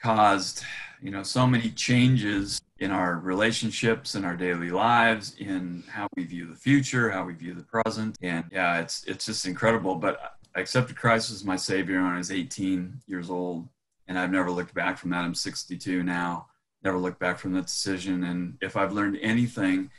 caused, 0.00 0.62
you 1.02 1.10
know, 1.10 1.22
so 1.22 1.46
many 1.46 1.70
changes 1.70 2.60
in 2.78 2.90
our 2.90 3.16
relationships, 3.16 4.14
in 4.14 4.24
our 4.24 4.36
daily 4.36 4.70
lives, 4.70 5.34
in 5.38 5.82
how 5.90 6.06
we 6.16 6.24
view 6.24 6.46
the 6.46 6.54
future, 6.54 7.10
how 7.10 7.24
we 7.24 7.34
view 7.34 7.54
the 7.54 7.62
present. 7.62 8.16
And 8.22 8.44
yeah, 8.52 8.80
it's 8.80 9.04
it's 9.04 9.26
just 9.26 9.46
incredible. 9.46 9.96
But 9.96 10.38
I 10.54 10.60
accepted 10.60 10.96
Christ 10.96 11.30
as 11.30 11.44
my 11.44 11.56
Savior 11.56 12.02
when 12.02 12.12
I 12.12 12.18
was 12.18 12.30
18 12.30 13.00
years 13.06 13.30
old, 13.30 13.68
and 14.06 14.18
I've 14.18 14.30
never 14.30 14.50
looked 14.50 14.74
back 14.74 14.98
from 14.98 15.10
that. 15.10 15.24
I'm 15.24 15.34
62 15.34 16.02
now. 16.02 16.46
Never 16.84 16.98
looked 16.98 17.18
back 17.18 17.38
from 17.38 17.52
that 17.54 17.66
decision. 17.66 18.24
And 18.24 18.56
if 18.60 18.76
I've 18.76 18.92
learned 18.92 19.18
anything 19.20 19.90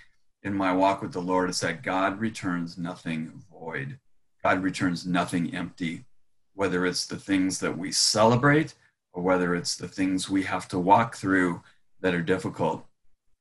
in 0.43 0.53
my 0.53 0.71
walk 0.71 1.01
with 1.01 1.11
the 1.11 1.21
Lord, 1.21 1.49
it's 1.49 1.59
that 1.59 1.83
God 1.83 2.19
returns 2.19 2.77
nothing 2.77 3.43
void. 3.51 3.99
God 4.41 4.63
returns 4.63 5.05
nothing 5.05 5.53
empty. 5.53 6.05
Whether 6.53 6.85
it's 6.85 7.05
the 7.05 7.17
things 7.17 7.59
that 7.59 7.77
we 7.77 7.91
celebrate 7.91 8.73
or 9.11 9.21
whether 9.21 9.55
it's 9.55 9.75
the 9.75 9.87
things 9.87 10.29
we 10.29 10.43
have 10.43 10.67
to 10.69 10.79
walk 10.79 11.15
through 11.15 11.61
that 12.01 12.13
are 12.13 12.21
difficult. 12.21 12.85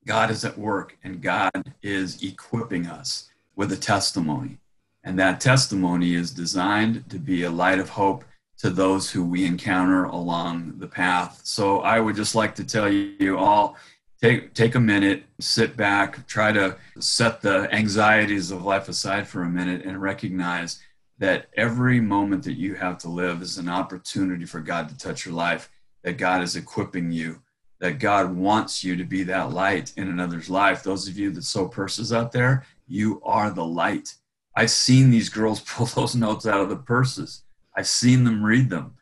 God 0.07 0.31
is 0.31 0.45
at 0.45 0.59
work 0.59 0.97
and 1.05 1.23
God 1.23 1.75
is 1.83 2.23
equipping 2.23 2.87
us 2.87 3.31
with 3.57 3.73
a 3.73 3.77
testimony. 3.77 4.59
And 5.05 5.19
that 5.19 5.41
testimony 5.41 6.15
is 6.15 6.31
designed 6.31 7.09
to 7.11 7.19
be 7.19 7.43
a 7.43 7.51
light 7.51 7.79
of 7.79 7.91
hope 7.91 8.25
to 8.59 8.71
those 8.71 9.11
who 9.11 9.25
we 9.25 9.45
encounter 9.45 10.05
along 10.05 10.75
the 10.79 10.87
path. 10.87 11.41
So 11.45 11.81
I 11.81 12.01
would 12.01 12.17
just 12.17 12.35
like 12.35 12.55
to 12.57 12.65
tell 12.65 12.89
you 12.89 13.39
all 13.39 13.77
take 14.21 14.55
take 14.55 14.75
a 14.75 14.81
minute, 14.81 15.25
sit 15.41 15.77
back, 15.77 16.27
try 16.27 16.53
to 16.53 16.77
set 16.99 17.41
the 17.41 17.73
anxieties 17.73 18.51
of 18.51 18.65
life 18.65 18.89
aside 18.89 19.29
for 19.29 19.43
a 19.43 19.49
minute 19.49 19.85
and 19.85 20.03
recognize 20.03 20.81
that 21.19 21.47
every 21.57 22.01
moment 22.01 22.45
that 22.45 22.59
you 22.59 22.75
have 22.75 22.99
to 22.99 23.09
live 23.09 23.43
is 23.43 23.59
an 23.59 23.69
opportunity 23.69 24.45
for 24.45 24.61
God 24.61 24.89
to 24.89 24.97
touch 24.97 25.25
your 25.25 25.35
life, 25.35 25.71
that 26.03 26.17
God 26.17 26.43
is 26.43 26.57
equipping 26.57 27.11
you 27.11 27.41
that 27.81 27.99
God 27.99 28.35
wants 28.35 28.83
you 28.83 28.97
to 28.97 29.05
be 29.05 29.23
that 29.25 29.53
light 29.53 29.93
in 29.97 30.09
another's 30.09 30.51
life. 30.51 30.83
Those 30.83 31.09
of 31.09 31.17
you 31.17 31.31
that 31.33 31.45
sew 31.45 31.69
purses 31.69 32.13
out 32.13 32.33
there, 32.33 32.65
you 32.87 33.21
are 33.25 33.51
the 33.51 33.65
light. 33.65 34.15
I've 34.55 34.71
seen 34.71 35.11
these 35.11 35.29
girls 35.29 35.61
pull 35.67 35.87
those 35.87 36.17
notes 36.17 36.47
out 36.47 36.61
of 36.61 36.69
the 36.69 36.77
purses. 36.77 37.43
I've 37.77 37.87
seen 37.87 38.25
them 38.25 38.45
read 38.45 38.71
them. 38.71 38.95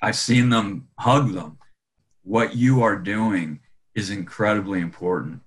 I've 0.00 0.16
seen 0.16 0.48
them 0.48 0.88
hug 0.98 1.32
them. 1.32 1.58
What 2.22 2.56
you 2.56 2.82
are 2.82 2.96
doing 2.96 3.60
is 3.94 4.10
incredibly 4.10 4.80
important. 4.80 5.40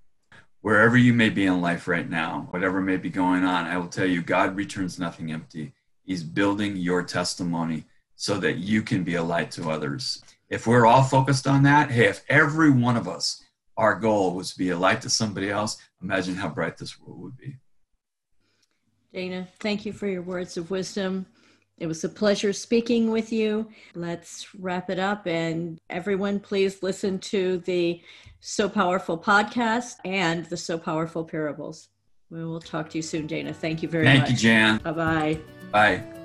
Wherever 0.61 0.97
you 0.97 1.13
may 1.13 1.29
be 1.29 1.45
in 1.45 1.61
life 1.61 1.87
right 1.87 2.09
now, 2.09 2.47
whatever 2.51 2.81
may 2.81 2.97
be 2.97 3.09
going 3.09 3.43
on, 3.43 3.65
I 3.65 3.77
will 3.77 3.87
tell 3.87 4.05
you, 4.05 4.21
God 4.21 4.55
returns 4.55 4.99
nothing 4.99 5.31
empty. 5.31 5.73
He's 6.03 6.23
building 6.23 6.75
your 6.75 7.03
testimony 7.03 7.85
so 8.15 8.37
that 8.39 8.57
you 8.57 8.81
can 8.81 9.03
be 9.03 9.15
a 9.15 9.23
light 9.23 9.51
to 9.51 9.69
others 9.69 10.21
if 10.49 10.67
we're 10.67 10.85
all 10.85 11.03
focused 11.03 11.47
on 11.47 11.63
that, 11.63 11.91
hey, 11.91 12.05
if 12.05 12.23
every 12.29 12.69
one 12.69 12.97
of 12.97 13.07
us, 13.07 13.43
our 13.75 13.95
goal 13.95 14.33
was 14.33 14.51
to 14.51 14.57
be 14.57 14.69
a 14.69 14.77
light 14.77 15.01
to 15.01 15.09
somebody 15.09 15.49
else, 15.49 15.77
imagine 16.01 16.35
how 16.35 16.49
bright 16.49 16.77
this 16.77 16.99
world 16.99 17.21
would 17.21 17.37
be. 17.37 17.57
Dana, 19.13 19.47
thank 19.59 19.85
you 19.85 19.93
for 19.93 20.07
your 20.07 20.21
words 20.21 20.57
of 20.57 20.69
wisdom. 20.71 21.25
It 21.77 21.87
was 21.87 22.03
a 22.03 22.09
pleasure 22.09 22.53
speaking 22.53 23.11
with 23.11 23.31
you. 23.31 23.69
Let's 23.93 24.47
wrap 24.55 24.89
it 24.89 24.99
up. 24.99 25.27
And 25.27 25.79
everyone, 25.89 26.39
please 26.39 26.81
listen 26.81 27.19
to 27.19 27.59
the 27.59 28.01
Sew 28.39 28.67
Powerful 28.67 29.17
podcast 29.17 29.97
and 30.03 30.45
the 30.45 30.57
Sew 30.57 30.79
Powerful 30.79 31.23
Parables. 31.23 31.89
We 32.29 32.43
will 32.43 32.59
talk 32.59 32.89
to 32.89 32.97
you 32.97 33.03
soon, 33.03 33.27
Dana. 33.27 33.53
Thank 33.53 33.83
you 33.83 33.89
very 33.89 34.05
Thank 34.05 34.21
much. 34.21 34.29
Thank 34.29 34.43
you, 34.43 34.49
Jan. 34.49 34.77
Bye-bye. 34.79 35.39
Bye. 35.71 36.16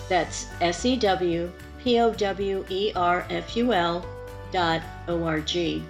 That's 0.06 0.46
S 0.60 0.84
E 0.84 0.96
W 0.96 1.50
P 1.82 1.98
O 1.98 2.12
W 2.12 2.66
E 2.68 2.92
R 2.94 3.26
F 3.30 3.56
U 3.56 3.72
L 3.72 4.04
dot 4.52 4.82
O 5.08 5.24
R 5.24 5.40
G. 5.40 5.82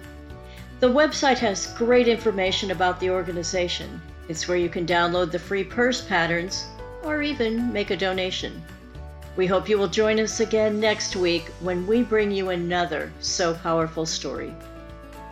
The 0.79 0.87
website 0.87 1.39
has 1.39 1.67
great 1.73 2.07
information 2.07 2.71
about 2.71 2.97
the 3.01 3.09
organization. 3.09 4.01
It's 4.29 4.47
where 4.47 4.57
you 4.57 4.69
can 4.69 4.85
download 4.85 5.31
the 5.31 5.39
free 5.39 5.65
purse 5.65 5.99
patterns 5.99 6.65
or 7.03 7.21
even 7.21 7.73
make 7.73 7.91
a 7.91 7.97
donation. 7.97 8.63
We 9.35 9.47
hope 9.47 9.67
you 9.67 9.77
will 9.77 9.89
join 9.89 10.19
us 10.19 10.39
again 10.39 10.79
next 10.79 11.15
week 11.15 11.45
when 11.59 11.85
we 11.85 12.03
bring 12.03 12.31
you 12.31 12.49
another 12.49 13.11
so 13.19 13.53
powerful 13.53 14.05
story. 14.05 14.53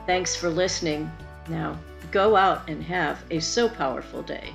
Thanks 0.06 0.36
for 0.36 0.50
listening. 0.50 1.10
Now, 1.48 1.80
go 2.12 2.36
out 2.36 2.70
and 2.70 2.84
have 2.84 3.24
a 3.32 3.40
so 3.40 3.70
powerful 3.70 4.22
day. 4.22 4.54